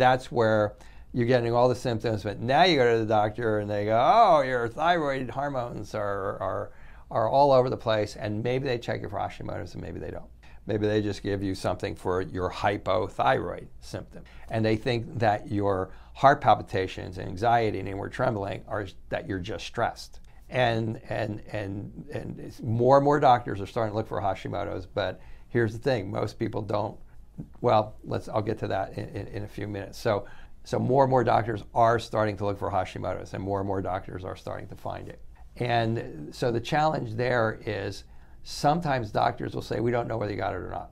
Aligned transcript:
That's 0.00 0.32
where 0.32 0.76
you're 1.12 1.26
getting 1.26 1.52
all 1.52 1.68
the 1.68 1.74
symptoms, 1.74 2.22
but 2.22 2.40
now 2.40 2.62
you 2.62 2.76
go 2.76 2.92
to 2.92 3.00
the 3.00 3.06
doctor 3.06 3.58
and 3.58 3.70
they 3.70 3.84
go, 3.84 4.00
oh, 4.02 4.40
your 4.40 4.66
thyroid 4.66 5.28
hormones 5.28 5.94
are, 5.94 6.38
are, 6.40 6.70
are 7.10 7.28
all 7.28 7.52
over 7.52 7.68
the 7.68 7.76
place, 7.76 8.16
and 8.16 8.42
maybe 8.42 8.66
they 8.66 8.78
check 8.78 9.02
you 9.02 9.08
for 9.08 9.18
Hashimoto's 9.18 9.74
and 9.74 9.82
maybe 9.82 10.00
they 10.00 10.10
don't. 10.10 10.30
Maybe 10.66 10.86
they 10.86 11.02
just 11.02 11.22
give 11.22 11.42
you 11.42 11.54
something 11.54 11.96
for 11.96 12.22
your 12.22 12.50
hypothyroid 12.50 13.66
symptom. 13.80 14.24
And 14.50 14.64
they 14.64 14.76
think 14.76 15.18
that 15.18 15.50
your 15.50 15.90
heart 16.14 16.40
palpitations 16.40 17.18
and 17.18 17.28
anxiety 17.28 17.80
and 17.80 17.88
inward 17.88 18.12
trembling 18.12 18.62
are 18.68 18.86
that 19.08 19.28
you're 19.28 19.38
just 19.38 19.66
stressed. 19.66 20.20
And, 20.48 21.00
and, 21.08 21.42
and, 21.50 22.06
and 22.12 22.60
more 22.62 22.96
and 22.96 23.04
more 23.04 23.20
doctors 23.20 23.60
are 23.60 23.66
starting 23.66 23.92
to 23.92 23.96
look 23.96 24.08
for 24.08 24.20
Hashimoto's, 24.20 24.86
but 24.86 25.20
here's 25.48 25.72
the 25.72 25.78
thing 25.78 26.10
most 26.10 26.38
people 26.38 26.62
don't 26.62 26.98
well, 27.60 27.96
let's. 28.04 28.28
I'll 28.28 28.42
get 28.42 28.58
to 28.60 28.68
that 28.68 28.96
in, 28.96 29.08
in, 29.08 29.26
in, 29.28 29.42
a 29.44 29.48
few 29.48 29.66
minutes. 29.66 29.98
So, 29.98 30.26
so 30.64 30.78
more 30.78 31.04
and 31.04 31.10
more 31.10 31.24
doctors 31.24 31.62
are 31.74 31.98
starting 31.98 32.36
to 32.38 32.46
look 32.46 32.58
for 32.58 32.70
Hashimoto's, 32.70 33.34
and 33.34 33.42
more 33.42 33.60
and 33.60 33.66
more 33.66 33.82
doctors 33.82 34.24
are 34.24 34.36
starting 34.36 34.68
to 34.68 34.76
find 34.76 35.08
it. 35.08 35.20
And 35.56 36.34
so 36.34 36.50
the 36.50 36.60
challenge 36.60 37.14
there 37.14 37.60
is 37.66 38.04
sometimes 38.42 39.10
doctors 39.10 39.54
will 39.54 39.62
say 39.62 39.80
we 39.80 39.90
don't 39.90 40.08
know 40.08 40.16
whether 40.16 40.32
you 40.32 40.38
got 40.38 40.54
it 40.54 40.58
or 40.58 40.70
not, 40.70 40.90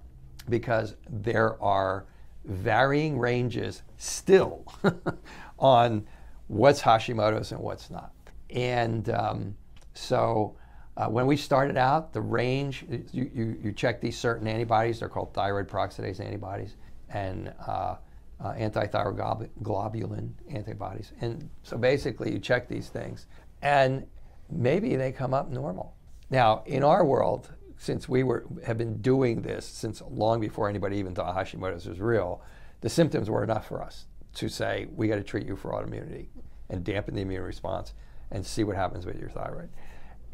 because 0.48 0.96
there 1.08 1.62
are 1.62 2.06
varying 2.44 3.18
ranges 3.18 3.82
still 3.96 4.64
on 5.58 6.06
what's 6.48 6.82
Hashimoto's 6.82 7.52
and 7.52 7.60
what's 7.60 7.90
not. 7.90 8.12
And 8.50 9.08
um, 9.10 9.56
so 9.94 10.56
uh, 10.98 11.06
when 11.06 11.26
we 11.26 11.36
started 11.36 11.76
out, 11.76 12.12
the 12.12 12.20
range, 12.20 12.84
you, 13.12 13.30
you, 13.32 13.56
you, 13.62 13.72
check 13.72 14.00
these 14.00 14.18
certain 14.18 14.48
antibodies, 14.48 14.98
they're 14.98 15.08
called 15.08 15.32
thyroid 15.32 15.68
peroxidase 15.68 16.18
antibodies 16.18 16.74
and 17.10 17.54
uh, 17.68 17.94
uh, 18.40 18.52
antithyroglobulin 18.54 20.30
antibodies. 20.50 21.12
And 21.20 21.48
so 21.62 21.78
basically, 21.78 22.32
you 22.32 22.40
check 22.40 22.68
these 22.68 22.88
things, 22.88 23.26
and 23.62 24.04
maybe 24.50 24.96
they 24.96 25.12
come 25.12 25.34
up 25.34 25.50
normal. 25.50 25.94
Now, 26.30 26.64
in 26.66 26.82
our 26.82 27.04
world, 27.04 27.48
since 27.78 28.08
we 28.08 28.24
were 28.24 28.44
have 28.66 28.76
been 28.76 29.00
doing 29.00 29.40
this 29.40 29.64
since 29.64 30.02
long 30.10 30.40
before 30.40 30.68
anybody 30.68 30.96
even 30.96 31.14
thought 31.14 31.32
Hashimoto's 31.32 31.86
was 31.86 32.00
real, 32.00 32.42
the 32.80 32.88
symptoms 32.88 33.30
were 33.30 33.44
enough 33.44 33.68
for 33.68 33.80
us 33.80 34.06
to 34.34 34.48
say 34.48 34.88
we 34.96 35.06
got 35.06 35.14
to 35.14 35.22
treat 35.22 35.46
you 35.46 35.54
for 35.54 35.70
autoimmunity 35.70 36.26
and 36.70 36.82
dampen 36.82 37.14
the 37.14 37.20
immune 37.20 37.44
response 37.44 37.94
and 38.32 38.44
see 38.44 38.64
what 38.64 38.74
happens 38.74 39.06
with 39.06 39.18
your 39.20 39.30
thyroid 39.30 39.68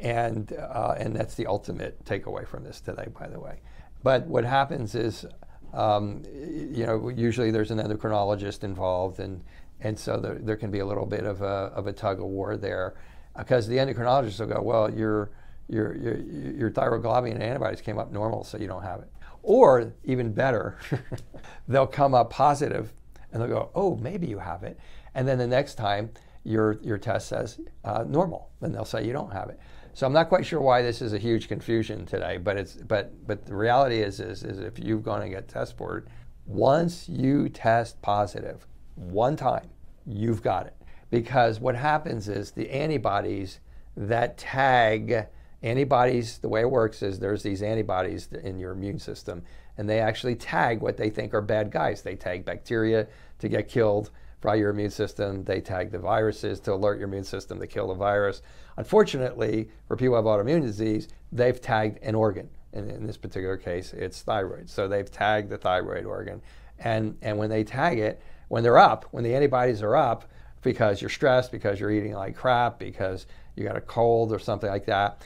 and 0.05 0.53
uh, 0.53 0.95
and 0.99 1.17
that's 1.17 1.35
the 1.35 1.47
ultimate 1.47 2.05
takeaway 2.05 2.47
from 2.47 2.63
this 2.63 2.81
today, 2.81 3.09
by 3.19 3.27
the 3.27 3.41
way. 3.41 3.61
But 4.03 4.27
what 4.27 4.45
happens 4.45 4.95
is, 4.95 5.25
um, 5.73 6.23
you 6.31 6.85
know, 6.85 7.09
usually 7.09 7.51
there's 7.51 7.71
an 7.71 7.79
endocrinologist 7.79 8.63
involved, 8.63 9.19
and 9.19 9.43
and 9.81 9.99
so 9.99 10.19
there, 10.19 10.35
there 10.35 10.57
can 10.57 10.71
be 10.71 10.81
a 10.81 10.87
little 10.87 11.07
bit 11.07 11.25
of 11.25 11.41
a 11.41 11.73
of 11.75 11.87
a 11.87 11.93
tug 11.93 12.21
of 12.21 12.27
war 12.27 12.59
there, 12.59 12.95
because 13.37 13.67
the 13.67 13.79
endocrinologist 13.79 14.39
will 14.41 14.55
go, 14.55 14.61
well, 14.61 14.95
your 14.95 15.31
your 15.69 15.97
your 15.97 16.17
your 16.19 16.71
thyroglobulin 16.71 17.41
antibodies 17.41 17.81
came 17.81 17.99
up 17.99 18.13
normal, 18.13 18.45
so 18.45 18.59
you 18.59 18.67
don't 18.67 18.83
have 18.83 19.01
it. 19.01 19.11
Or 19.43 19.95
even 20.05 20.33
better, 20.33 20.79
they'll 21.69 21.87
come 21.87 22.15
up 22.15 22.29
positive, 22.29 22.93
and 23.33 23.41
they'll 23.41 23.49
go, 23.49 23.71
oh, 23.75 23.97
maybe 23.97 24.27
you 24.27 24.39
have 24.39 24.65
it, 24.65 24.79
and 25.15 25.27
then 25.27 25.39
the 25.39 25.47
next 25.47 25.77
time 25.77 26.11
your 26.45 26.79
your 26.83 26.99
test 26.99 27.29
says 27.29 27.59
uh, 27.85 28.05
normal, 28.07 28.51
then 28.61 28.71
they'll 28.71 28.85
say 28.85 29.03
you 29.03 29.15
don't 29.15 29.33
have 29.33 29.49
it. 29.49 29.59
So 29.95 30.09
I'm 30.09 30.13
not 30.13 30.29
quite 30.29 30.45
sure 30.45 30.61
why 30.61 30.83
this 30.83 31.01
is 31.01 31.13
a 31.13 31.19
huge 31.19 31.47
confusion 31.47 32.05
today, 32.05 32.37
but 32.37 32.57
it's 32.57 32.75
but 32.75 33.13
but 33.29 33.47
the 33.47 33.55
reality 33.55 34.01
is 34.01 34.19
is, 34.19 34.43
is 34.43 34.59
if 34.59 34.77
you've 34.79 35.05
gone 35.05 35.23
and 35.23 35.31
get 35.31 35.47
test 35.47 35.77
board, 35.77 36.09
once 36.47 37.09
you 37.09 37.49
test 37.49 38.03
positive 38.03 38.67
one 38.97 39.37
time, 39.37 39.71
you've 40.05 40.43
got 40.43 40.67
it. 40.67 40.75
Because 41.11 41.61
what 41.61 41.77
happens 41.77 42.29
is 42.29 42.51
the 42.51 42.69
antibodies 42.71 43.61
that 43.97 44.37
tag 44.37 45.29
antibodies, 45.63 46.39
the 46.39 46.49
way 46.49 46.63
it 46.63 46.71
works 46.71 47.01
is 47.03 47.21
there's 47.21 47.45
these 47.45 47.63
antibodies 47.63 48.29
in 48.43 48.59
your 48.59 48.73
immune 48.73 48.99
system, 48.99 49.45
and 49.79 49.89
they 49.89 50.01
actually 50.01 50.35
tag 50.35 50.81
what 50.81 50.97
they 50.97 51.09
think 51.09 51.33
are 51.33 51.41
bad 51.41 51.71
guys. 51.71 52.03
They 52.03 52.17
tag 52.17 52.45
bacteria 52.45 53.07
to 53.39 53.49
get 53.49 53.69
killed 53.69 54.11
fry 54.45 54.57
your 54.57 54.69
immune 54.69 54.91
system. 54.91 55.43
They 55.43 55.63
tag 55.63 55.91
the 55.91 55.99
viruses 55.99 56.61
to 56.61 56.75
alert 56.75 56.99
your 56.99 57.09
immune 57.09 57.25
system 57.25 57.59
to 57.61 57.67
kill 57.67 57.89
the 57.89 57.95
virus. 57.95 58.43
Unfortunately, 58.77 59.71
for 59.89 59.97
people 59.97 60.15
who 60.15 60.17
have 60.17 60.27
autoimmune 60.27 60.61
disease, 60.61 61.09
they've 61.33 61.59
tagged 61.59 61.99
an 62.03 62.15
organ. 62.15 62.51
And 62.75 62.91
in 62.91 63.07
this 63.07 63.17
particular 63.17 63.57
case, 63.57 63.95
it's 63.95 64.21
thyroid. 64.21 64.69
So 64.69 64.87
they've 64.87 65.11
tagged 65.11 65.49
the 65.49 65.57
thyroid 65.57 66.05
organ. 66.05 66.43
And, 66.79 67.17
and 67.23 67.39
when 67.39 67.49
they 67.49 67.65
tag 67.65 67.99
it, 67.99 68.21
when 68.49 68.63
they're 68.63 68.77
up, 68.77 69.07
when 69.13 69.25
the 69.25 69.35
antibodies 69.35 69.83
are 69.83 69.97
up, 69.97 70.27
because 70.61 71.01
you're 71.01 71.09
stressed, 71.09 71.51
because 71.51 71.81
you're 71.81 71.91
eating 71.91 72.13
like 72.13 72.37
crap, 72.37 72.79
because 72.79 73.27
you 73.57 73.65
got 73.65 73.79
a 73.79 73.81
cold 73.81 74.31
or 74.31 74.39
something 74.39 74.69
like 74.69 74.85
that, 74.85 75.23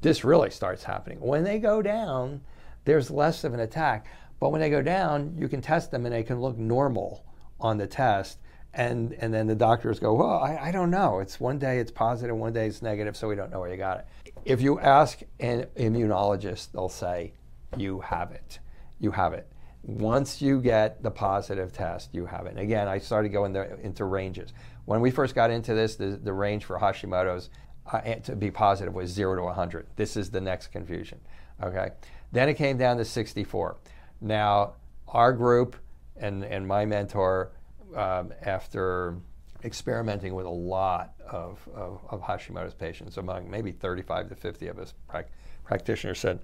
this 0.00 0.24
really 0.24 0.48
starts 0.48 0.82
happening. 0.82 1.20
When 1.20 1.44
they 1.44 1.58
go 1.58 1.82
down, 1.82 2.40
there's 2.86 3.10
less 3.10 3.44
of 3.44 3.52
an 3.52 3.60
attack. 3.60 4.06
But 4.38 4.48
when 4.48 4.62
they 4.62 4.70
go 4.70 4.80
down, 4.80 5.34
you 5.36 5.46
can 5.46 5.60
test 5.60 5.90
them 5.90 6.06
and 6.06 6.14
they 6.14 6.22
can 6.22 6.40
look 6.40 6.56
normal 6.56 7.26
on 7.60 7.78
the 7.78 7.86
test. 7.86 8.38
And, 8.72 9.14
and 9.14 9.34
then 9.34 9.48
the 9.48 9.54
doctors 9.56 9.98
go, 9.98 10.14
well, 10.14 10.38
I, 10.38 10.56
I 10.56 10.70
don't 10.70 10.90
know. 10.90 11.18
It's 11.18 11.40
one 11.40 11.58
day 11.58 11.78
it's 11.78 11.90
positive, 11.90 12.36
one 12.36 12.52
day 12.52 12.68
it's 12.68 12.82
negative, 12.82 13.16
so 13.16 13.28
we 13.28 13.34
don't 13.34 13.50
know 13.50 13.58
where 13.58 13.70
you 13.70 13.76
got 13.76 13.98
it. 13.98 14.32
If 14.44 14.60
you 14.60 14.78
ask 14.78 15.20
an 15.40 15.66
immunologist, 15.76 16.70
they'll 16.72 16.88
say, 16.88 17.32
you 17.76 18.00
have 18.00 18.30
it. 18.30 18.60
You 19.00 19.10
have 19.10 19.32
it. 19.32 19.50
Once 19.82 20.40
you 20.40 20.60
get 20.60 21.02
the 21.02 21.10
positive 21.10 21.72
test, 21.72 22.10
you 22.12 22.26
have 22.26 22.46
it. 22.46 22.50
And 22.50 22.60
again, 22.60 22.86
I 22.86 22.98
started 22.98 23.30
going 23.30 23.56
into 23.82 24.04
ranges. 24.04 24.52
When 24.84 25.00
we 25.00 25.10
first 25.10 25.34
got 25.34 25.50
into 25.50 25.74
this, 25.74 25.96
the, 25.96 26.18
the 26.22 26.32
range 26.32 26.64
for 26.64 26.78
Hashimoto's 26.78 27.50
uh, 27.90 28.00
to 28.00 28.36
be 28.36 28.50
positive 28.50 28.94
was 28.94 29.10
0 29.10 29.36
to 29.36 29.42
100. 29.42 29.86
This 29.96 30.16
is 30.16 30.30
the 30.30 30.40
next 30.40 30.68
confusion. 30.68 31.18
Okay. 31.62 31.90
Then 32.32 32.48
it 32.48 32.54
came 32.54 32.76
down 32.76 32.98
to 32.98 33.04
64. 33.04 33.76
Now, 34.20 34.74
our 35.08 35.32
group, 35.32 35.76
and, 36.20 36.44
and 36.44 36.66
my 36.66 36.84
mentor, 36.84 37.52
um, 37.96 38.32
after 38.42 39.16
experimenting 39.64 40.34
with 40.34 40.46
a 40.46 40.50
lot 40.50 41.14
of, 41.28 41.66
of, 41.74 42.00
of, 42.08 42.22
Hashimoto's 42.22 42.74
patients, 42.74 43.16
among 43.16 43.50
maybe 43.50 43.72
35 43.72 44.28
to 44.28 44.34
50 44.34 44.68
of 44.68 44.78
us 44.78 44.94
pra- 45.08 45.26
practitioners, 45.64 46.18
said 46.18 46.40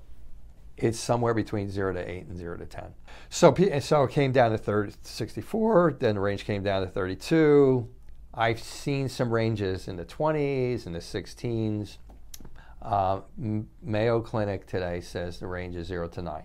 it's 0.77 0.99
somewhere 0.99 1.33
between 1.33 1.71
0 1.71 1.95
to 1.95 2.11
8 2.11 2.27
and 2.27 2.37
0 2.37 2.59
to 2.59 2.67
10. 2.67 2.85
So, 3.31 3.55
so 3.81 4.05
it 4.05 4.11
came 4.11 4.33
down 4.33 4.51
to 4.51 4.59
30, 4.59 4.93
64, 5.03 5.97
then 5.99 6.17
the 6.17 6.21
range 6.21 6.45
came 6.45 6.63
down 6.63 6.83
to 6.83 6.89
32. 6.89 7.89
I've 8.35 8.61
seen 8.61 9.09
some 9.09 9.33
ranges 9.33 9.89
in 9.89 9.97
the 9.97 10.05
20s 10.05 10.85
and 10.85 10.95
the 10.95 11.01
16s. 11.01 11.97
Uh, 12.83 13.21
Mayo 13.83 14.21
Clinic 14.21 14.67
today 14.67 15.01
says 15.01 15.39
the 15.39 15.47
range 15.47 15.77
is 15.77 15.87
0 15.87 16.09
to 16.09 16.23
9. 16.23 16.43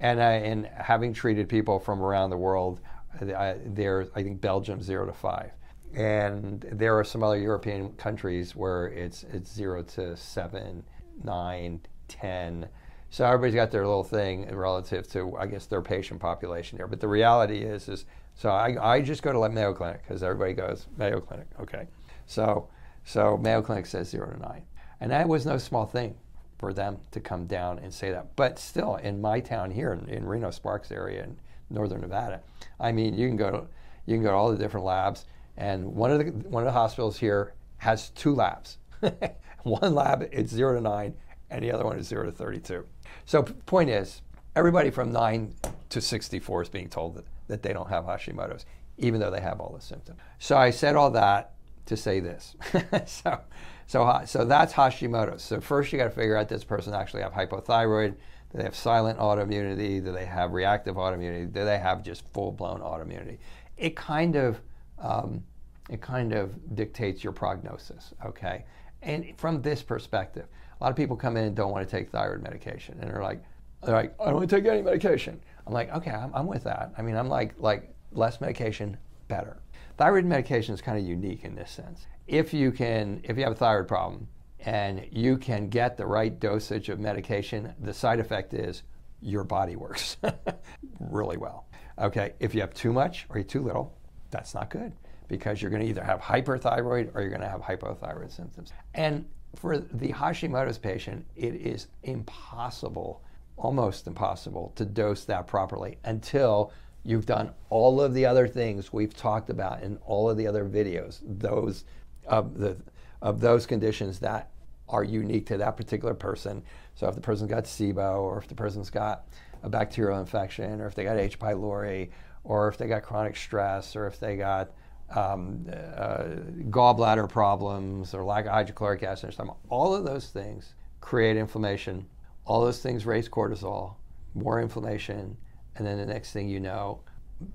And, 0.00 0.20
uh, 0.20 0.22
and 0.22 0.66
having 0.66 1.12
treated 1.12 1.48
people 1.48 1.80
from 1.80 2.02
around 2.02 2.30
the 2.30 2.36
world, 2.36 2.80
uh, 3.20 3.54
there, 3.64 4.06
I 4.14 4.22
think 4.22 4.40
Belgium 4.40 4.82
zero 4.82 5.06
to 5.06 5.12
five, 5.12 5.50
and 5.94 6.64
there 6.70 6.96
are 6.98 7.04
some 7.04 7.22
other 7.22 7.38
European 7.38 7.92
countries 7.94 8.54
where 8.54 8.88
it's 8.88 9.24
it's 9.32 9.52
zero 9.52 9.82
to 9.82 10.16
seven, 10.16 10.84
nine, 11.24 11.80
ten. 12.06 12.68
So 13.10 13.24
everybody's 13.24 13.54
got 13.54 13.70
their 13.70 13.86
little 13.86 14.04
thing 14.04 14.54
relative 14.54 15.08
to, 15.12 15.36
I 15.38 15.46
guess, 15.46 15.66
their 15.66 15.80
patient 15.80 16.20
population 16.20 16.76
there. 16.76 16.86
But 16.86 17.00
the 17.00 17.08
reality 17.08 17.62
is, 17.62 17.88
is 17.88 18.04
so 18.34 18.50
I, 18.50 18.96
I 18.96 19.00
just 19.00 19.22
go 19.22 19.32
to 19.32 19.48
Mayo 19.48 19.72
Clinic 19.72 20.02
because 20.06 20.22
everybody 20.22 20.52
goes 20.52 20.86
Mayo 20.96 21.20
Clinic. 21.20 21.48
Okay, 21.60 21.88
so 22.26 22.68
so 23.04 23.36
Mayo 23.38 23.62
Clinic 23.62 23.86
says 23.86 24.10
zero 24.10 24.30
to 24.30 24.38
nine, 24.38 24.62
and 25.00 25.10
that 25.10 25.26
was 25.26 25.46
no 25.46 25.56
small 25.56 25.86
thing 25.86 26.14
for 26.58 26.72
them 26.72 26.98
to 27.12 27.20
come 27.20 27.46
down 27.46 27.78
and 27.78 27.92
say 27.92 28.10
that. 28.10 28.34
But 28.36 28.58
still, 28.58 28.96
in 28.96 29.20
my 29.20 29.40
town 29.40 29.70
here 29.70 29.92
in, 29.92 30.08
in 30.08 30.26
Reno 30.26 30.50
Sparks 30.50 30.90
area, 30.90 31.24
in 31.24 31.38
northern 31.70 32.00
Nevada. 32.00 32.40
I 32.80 32.92
mean, 32.92 33.14
you 33.14 33.28
can 33.28 33.36
go 33.36 33.50
to 33.50 33.66
you 34.06 34.16
can 34.16 34.22
go 34.22 34.30
to 34.30 34.34
all 34.36 34.50
the 34.50 34.56
different 34.56 34.86
labs, 34.86 35.26
and 35.56 35.94
one 35.94 36.10
of 36.10 36.18
the 36.18 36.24
one 36.48 36.62
of 36.62 36.66
the 36.66 36.72
hospitals 36.72 37.18
here 37.18 37.54
has 37.78 38.10
two 38.10 38.34
labs. 38.34 38.78
one 39.62 39.94
lab 39.94 40.28
it's 40.32 40.52
zero 40.52 40.74
to 40.74 40.80
nine, 40.80 41.14
and 41.50 41.64
the 41.64 41.70
other 41.72 41.84
one 41.84 41.98
is 41.98 42.06
zero 42.06 42.24
to 42.24 42.32
thirty-two. 42.32 42.84
So 43.26 43.42
point 43.42 43.90
is, 43.90 44.22
everybody 44.56 44.90
from 44.90 45.12
nine 45.12 45.54
to 45.90 46.00
sixty-four 46.00 46.62
is 46.62 46.68
being 46.68 46.88
told 46.88 47.16
that, 47.16 47.24
that 47.48 47.62
they 47.62 47.72
don't 47.72 47.88
have 47.88 48.04
Hashimoto's, 48.04 48.64
even 48.96 49.20
though 49.20 49.30
they 49.30 49.40
have 49.40 49.60
all 49.60 49.74
the 49.74 49.84
symptoms. 49.84 50.18
So 50.38 50.56
I 50.56 50.70
said 50.70 50.96
all 50.96 51.10
that 51.10 51.52
to 51.88 51.96
say 51.96 52.20
this. 52.20 52.54
so, 53.06 53.40
so, 53.86 54.22
so 54.26 54.44
that's 54.44 54.72
Hashimoto's. 54.72 55.42
So 55.42 55.60
first 55.60 55.92
you 55.92 55.98
got 55.98 56.04
to 56.04 56.10
figure 56.10 56.36
out 56.36 56.48
does 56.48 56.60
this 56.60 56.64
person 56.64 56.94
actually 56.94 57.22
have 57.22 57.32
hypothyroid? 57.32 58.14
Do 58.50 58.58
they 58.58 58.64
have 58.64 58.76
silent 58.76 59.18
autoimmunity? 59.18 60.02
Do 60.02 60.12
they 60.12 60.24
have 60.24 60.52
reactive 60.52 60.96
autoimmunity? 60.96 61.52
Do 61.52 61.64
they 61.64 61.78
have 61.78 62.02
just 62.02 62.26
full-blown 62.32 62.80
autoimmunity? 62.80 63.38
It 63.76 63.94
kind 63.96 64.36
of 64.36 64.60
um, 64.98 65.44
it 65.90 66.00
kind 66.00 66.32
of 66.32 66.74
dictates 66.74 67.22
your 67.22 67.32
prognosis. 67.32 68.12
Okay, 68.24 68.64
and 69.02 69.32
from 69.36 69.62
this 69.62 69.82
perspective, 69.82 70.46
a 70.80 70.84
lot 70.84 70.90
of 70.90 70.96
people 70.96 71.16
come 71.16 71.36
in 71.36 71.44
and 71.44 71.54
don't 71.54 71.70
want 71.70 71.88
to 71.88 71.90
take 71.90 72.10
thyroid 72.10 72.42
medication, 72.42 72.98
and 73.00 73.10
they're 73.10 73.22
like, 73.22 73.42
they're 73.84 73.94
like, 73.94 74.14
I 74.20 74.26
don't 74.26 74.36
want 74.36 74.50
to 74.50 74.56
take 74.56 74.66
any 74.66 74.82
medication. 74.82 75.40
I'm 75.66 75.72
like, 75.72 75.94
okay, 75.94 76.10
I'm, 76.10 76.34
I'm 76.34 76.46
with 76.46 76.64
that. 76.64 76.92
I 76.98 77.02
mean, 77.02 77.16
I'm 77.16 77.28
like 77.28 77.54
like 77.58 77.94
less 78.12 78.40
medication, 78.40 78.96
better. 79.28 79.58
Thyroid 79.98 80.26
medication 80.26 80.74
is 80.74 80.80
kind 80.80 80.96
of 80.96 81.04
unique 81.04 81.44
in 81.44 81.56
this 81.56 81.72
sense. 81.72 82.06
If 82.28 82.54
you 82.54 82.70
can, 82.70 83.20
if 83.24 83.36
you 83.36 83.42
have 83.42 83.52
a 83.52 83.56
thyroid 83.56 83.88
problem 83.88 84.28
and 84.60 85.04
you 85.10 85.36
can 85.36 85.68
get 85.68 85.96
the 85.96 86.06
right 86.06 86.38
dosage 86.38 86.88
of 86.88 87.00
medication, 87.00 87.74
the 87.80 87.92
side 87.92 88.20
effect 88.20 88.54
is 88.54 88.84
your 89.20 89.42
body 89.42 89.74
works 89.74 90.16
really 91.00 91.36
well. 91.36 91.66
Okay, 91.98 92.34
if 92.38 92.54
you 92.54 92.60
have 92.60 92.72
too 92.74 92.92
much 92.92 93.26
or 93.28 93.42
too 93.42 93.60
little, 93.60 93.98
that's 94.30 94.54
not 94.54 94.70
good 94.70 94.92
because 95.26 95.60
you're 95.60 95.70
going 95.70 95.82
to 95.82 95.88
either 95.88 96.04
have 96.04 96.20
hyperthyroid 96.20 97.12
or 97.12 97.20
you're 97.20 97.30
going 97.30 97.40
to 97.40 97.48
have 97.48 97.60
hypothyroid 97.60 98.30
symptoms. 98.30 98.72
And 98.94 99.28
for 99.56 99.78
the 99.78 100.12
Hashimoto's 100.12 100.78
patient, 100.78 101.26
it 101.34 101.54
is 101.56 101.88
impossible, 102.04 103.24
almost 103.56 104.06
impossible, 104.06 104.72
to 104.76 104.84
dose 104.84 105.24
that 105.24 105.48
properly 105.48 105.98
until 106.04 106.72
you've 107.04 107.26
done 107.26 107.52
all 107.70 108.00
of 108.00 108.14
the 108.14 108.26
other 108.26 108.46
things 108.46 108.92
we've 108.92 109.14
talked 109.14 109.50
about 109.50 109.82
in 109.82 109.98
all 110.06 110.28
of 110.28 110.36
the 110.36 110.46
other 110.46 110.64
videos. 110.64 111.20
Those 111.22 111.84
of 112.26 112.58
the 112.58 112.76
of 113.20 113.40
those 113.40 113.66
conditions 113.66 114.18
that 114.20 114.50
are 114.88 115.04
unique 115.04 115.46
to 115.46 115.56
that 115.58 115.76
particular 115.76 116.14
person. 116.14 116.62
So 116.94 117.08
if 117.08 117.14
the 117.14 117.20
person's 117.20 117.50
got 117.50 117.64
SIBO, 117.64 118.20
or 118.20 118.38
if 118.38 118.48
the 118.48 118.54
person's 118.54 118.90
got 118.90 119.26
a 119.62 119.68
bacterial 119.68 120.20
infection, 120.20 120.80
or 120.80 120.86
if 120.86 120.94
they 120.94 121.04
got 121.04 121.16
H. 121.16 121.38
pylori, 121.38 122.10
or 122.44 122.68
if 122.68 122.78
they 122.78 122.86
got 122.86 123.02
chronic 123.02 123.36
stress, 123.36 123.96
or 123.96 124.06
if 124.06 124.20
they 124.20 124.36
got 124.36 124.70
um, 125.14 125.66
uh, 125.96 126.24
gallbladder 126.70 127.28
problems 127.28 128.14
or 128.14 128.24
lack 128.24 128.46
of 128.46 128.52
hydrochloric 128.52 129.02
acid, 129.02 129.34
all 129.68 129.94
of 129.94 130.04
those 130.04 130.28
things 130.28 130.74
create 131.00 131.36
inflammation. 131.36 132.06
All 132.44 132.62
those 132.62 132.80
things 132.80 133.04
raise 133.04 133.28
cortisol, 133.28 133.94
more 134.34 134.60
inflammation, 134.60 135.36
and 135.78 135.86
then 135.86 135.98
the 135.98 136.06
next 136.06 136.32
thing 136.32 136.48
you 136.48 136.60
know, 136.60 137.00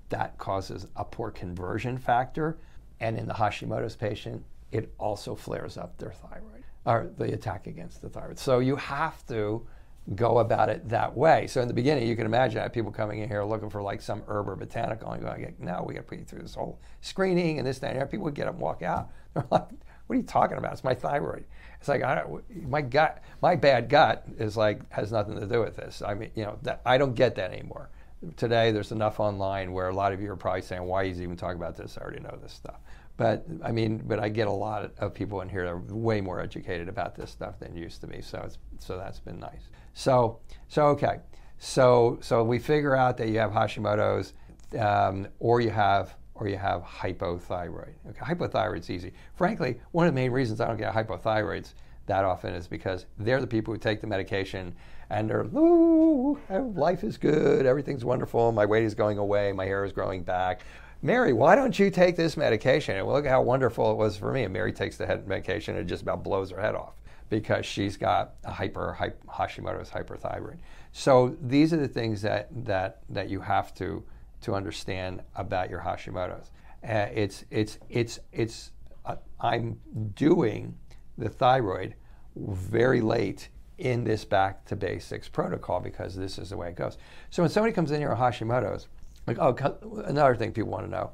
that 0.08 0.36
causes 0.38 0.86
a 0.96 1.04
poor 1.04 1.30
conversion 1.30 1.98
factor. 1.98 2.58
And 3.00 3.18
in 3.18 3.26
the 3.26 3.34
Hashimoto's 3.34 3.96
patient, 3.96 4.42
it 4.72 4.92
also 4.98 5.34
flares 5.34 5.76
up 5.76 5.96
their 5.98 6.12
thyroid 6.12 6.64
or 6.86 7.10
the 7.16 7.32
attack 7.32 7.66
against 7.66 8.02
the 8.02 8.08
thyroid. 8.08 8.38
So 8.38 8.58
you 8.58 8.76
have 8.76 9.26
to 9.26 9.66
go 10.14 10.38
about 10.38 10.68
it 10.68 10.88
that 10.88 11.16
way. 11.16 11.46
So 11.46 11.62
in 11.62 11.68
the 11.68 11.74
beginning, 11.74 12.06
you 12.06 12.16
can 12.16 12.26
imagine 12.26 12.60
I 12.60 12.68
people 12.68 12.92
coming 12.92 13.20
in 13.20 13.28
here 13.28 13.42
looking 13.42 13.70
for 13.70 13.82
like 13.82 14.02
some 14.02 14.22
herb 14.28 14.48
or 14.48 14.56
botanical 14.56 15.10
and 15.12 15.22
going, 15.22 15.54
no, 15.58 15.84
we 15.86 15.94
got 15.94 16.00
to 16.00 16.06
put 16.06 16.18
you 16.18 16.24
through 16.24 16.42
this 16.42 16.54
whole 16.54 16.78
screening 17.00 17.58
and 17.58 17.66
this, 17.66 17.78
that, 17.78 17.92
and 17.92 18.00
that. 18.00 18.10
People 18.10 18.24
would 18.24 18.34
get 18.34 18.46
up 18.46 18.54
and 18.54 18.62
walk 18.62 18.82
out. 18.82 19.10
They're 19.34 19.46
like, 19.50 19.68
what 20.06 20.16
are 20.16 20.18
you 20.18 20.22
talking 20.22 20.58
about? 20.58 20.72
It's 20.72 20.84
my 20.84 20.94
thyroid. 20.94 21.44
It's 21.80 21.88
like, 21.88 22.02
I 22.02 22.14
don't, 22.14 22.68
my 22.68 22.82
gut, 22.82 23.22
my 23.40 23.56
bad 23.56 23.88
gut 23.88 24.26
is 24.38 24.56
like, 24.56 24.90
has 24.92 25.10
nothing 25.10 25.40
to 25.40 25.46
do 25.46 25.60
with 25.60 25.76
this. 25.76 26.02
I 26.06 26.14
mean, 26.14 26.30
you 26.34 26.44
know, 26.44 26.58
that, 26.62 26.82
I 26.84 26.98
don't 26.98 27.14
get 27.14 27.34
that 27.36 27.52
anymore. 27.52 27.88
Today, 28.36 28.70
there's 28.70 28.92
enough 28.92 29.20
online 29.20 29.72
where 29.72 29.88
a 29.88 29.94
lot 29.94 30.12
of 30.12 30.20
you 30.20 30.30
are 30.30 30.36
probably 30.36 30.62
saying, 30.62 30.82
why 30.82 31.04
is 31.04 31.18
he 31.18 31.24
even 31.24 31.36
talking 31.36 31.56
about 31.56 31.76
this? 31.76 31.98
I 31.98 32.02
already 32.02 32.20
know 32.20 32.36
this 32.42 32.52
stuff. 32.52 32.80
But 33.16 33.46
I 33.62 33.70
mean, 33.70 34.02
but 34.06 34.18
I 34.18 34.28
get 34.28 34.48
a 34.48 34.52
lot 34.52 34.92
of 34.98 35.14
people 35.14 35.40
in 35.40 35.48
here 35.48 35.64
that 35.64 35.70
are 35.70 35.78
way 35.94 36.20
more 36.20 36.40
educated 36.40 36.88
about 36.88 37.14
this 37.14 37.30
stuff 37.30 37.58
than 37.60 37.76
used 37.76 38.00
to 38.00 38.06
be. 38.06 38.20
So 38.20 38.42
it's, 38.44 38.58
so 38.78 38.96
that's 38.96 39.20
been 39.20 39.38
nice. 39.38 39.70
So, 39.92 40.40
so 40.68 40.86
okay. 40.86 41.18
So, 41.58 42.18
so 42.20 42.42
we 42.42 42.58
figure 42.58 42.96
out 42.96 43.16
that 43.18 43.28
you 43.28 43.38
have 43.38 43.52
Hashimoto's, 43.52 44.34
um, 44.78 45.28
or 45.38 45.60
you 45.60 45.70
have, 45.70 46.16
or 46.34 46.48
you 46.48 46.56
have 46.56 46.82
hypothyroid. 46.82 47.94
Okay, 48.10 48.20
hypothyroid's 48.20 48.90
easy. 48.90 49.12
Frankly, 49.36 49.78
one 49.92 50.06
of 50.06 50.12
the 50.12 50.20
main 50.20 50.32
reasons 50.32 50.60
I 50.60 50.66
don't 50.66 50.76
get 50.76 50.92
hypothyroids 50.92 51.74
that 52.06 52.24
often 52.24 52.54
is 52.54 52.66
because 52.66 53.06
they're 53.18 53.40
the 53.40 53.46
people 53.46 53.72
who 53.72 53.78
take 53.78 54.00
the 54.00 54.06
medication 54.06 54.74
and 55.10 55.28
they're, 55.28 55.42
ooh, 55.42 56.38
life 56.48 57.04
is 57.04 57.18
good, 57.18 57.66
everything's 57.66 58.04
wonderful, 58.04 58.52
my 58.52 58.66
weight 58.66 58.84
is 58.84 58.94
going 58.94 59.18
away, 59.18 59.52
my 59.52 59.64
hair 59.64 59.84
is 59.84 59.92
growing 59.92 60.22
back. 60.22 60.62
Mary, 61.02 61.34
why 61.34 61.54
don't 61.54 61.78
you 61.78 61.90
take 61.90 62.16
this 62.16 62.36
medication? 62.36 62.96
And 62.96 63.06
look 63.06 63.26
how 63.26 63.42
wonderful 63.42 63.90
it 63.92 63.96
was 63.96 64.16
for 64.16 64.32
me. 64.32 64.44
And 64.44 64.52
Mary 64.52 64.72
takes 64.72 64.96
the 64.96 65.06
head 65.06 65.28
medication 65.28 65.76
and 65.76 65.84
it 65.84 65.88
just 65.88 66.02
about 66.02 66.24
blows 66.24 66.50
her 66.50 66.60
head 66.60 66.74
off 66.74 66.94
because 67.28 67.66
she's 67.66 67.96
got 67.96 68.36
a 68.44 68.50
hyper, 68.50 68.92
hyper 68.92 69.18
Hashimoto's 69.28 69.90
hyperthyroid. 69.90 70.58
So 70.92 71.36
these 71.42 71.72
are 71.72 71.76
the 71.76 71.88
things 71.88 72.22
that 72.22 72.48
that 72.64 73.00
that 73.10 73.28
you 73.28 73.40
have 73.40 73.74
to 73.74 74.02
to 74.42 74.54
understand 74.54 75.22
about 75.34 75.68
your 75.68 75.80
Hashimoto's. 75.80 76.52
Uh, 76.88 77.08
it's 77.12 77.44
it's 77.50 77.78
it's 77.88 78.18
it's 78.32 78.72
uh, 79.04 79.16
I'm 79.40 79.80
doing 80.14 80.76
the 81.18 81.28
thyroid 81.28 81.96
very 82.36 83.00
late 83.00 83.48
in 83.78 84.04
this 84.04 84.24
back 84.24 84.64
to 84.66 84.76
basics 84.76 85.28
protocol 85.28 85.80
because 85.80 86.14
this 86.14 86.38
is 86.38 86.50
the 86.50 86.56
way 86.56 86.68
it 86.68 86.76
goes. 86.76 86.96
So 87.30 87.42
when 87.42 87.50
somebody 87.50 87.72
comes 87.72 87.90
in 87.90 88.00
here 88.00 88.10
with 88.10 88.18
Hashimoto's, 88.18 88.88
like 89.26 89.38
oh 89.38 89.56
another 90.04 90.36
thing 90.36 90.52
people 90.52 90.70
want 90.70 90.84
to 90.84 90.90
know. 90.90 91.12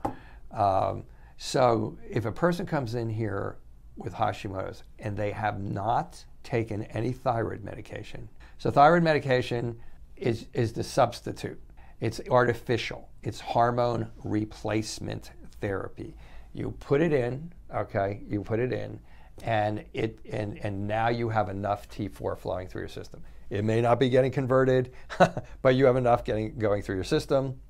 Um, 0.52 1.04
so 1.36 1.96
if 2.08 2.26
a 2.26 2.32
person 2.32 2.66
comes 2.66 2.94
in 2.94 3.08
here 3.08 3.56
with 3.96 4.12
Hashimoto's 4.12 4.82
and 4.98 5.16
they 5.16 5.30
have 5.30 5.60
not 5.60 6.24
taken 6.42 6.84
any 6.84 7.12
thyroid 7.12 7.62
medication. 7.62 8.28
So 8.58 8.70
thyroid 8.70 9.02
medication 9.02 9.78
is, 10.16 10.46
is 10.52 10.72
the 10.72 10.84
substitute. 10.84 11.60
It's 12.00 12.20
artificial. 12.30 13.08
It's 13.22 13.40
hormone 13.40 14.10
replacement 14.24 15.30
therapy. 15.60 16.14
You 16.52 16.74
put 16.80 17.00
it 17.00 17.12
in, 17.12 17.52
okay, 17.74 18.22
you 18.26 18.42
put 18.42 18.58
it 18.58 18.72
in, 18.72 18.98
and 19.42 19.84
it 19.92 20.18
and, 20.30 20.58
and 20.62 20.86
now 20.86 21.08
you 21.08 21.28
have 21.28 21.48
enough 21.48 21.88
T4 21.88 22.38
flowing 22.38 22.68
through 22.68 22.82
your 22.82 22.88
system. 22.88 23.22
It 23.48 23.64
may 23.64 23.80
not 23.80 23.98
be 23.98 24.08
getting 24.08 24.30
converted, 24.30 24.92
but 25.62 25.74
you 25.74 25.86
have 25.86 25.96
enough 25.96 26.24
getting 26.24 26.58
going 26.58 26.82
through 26.82 26.96
your 26.96 27.04
system. 27.04 27.60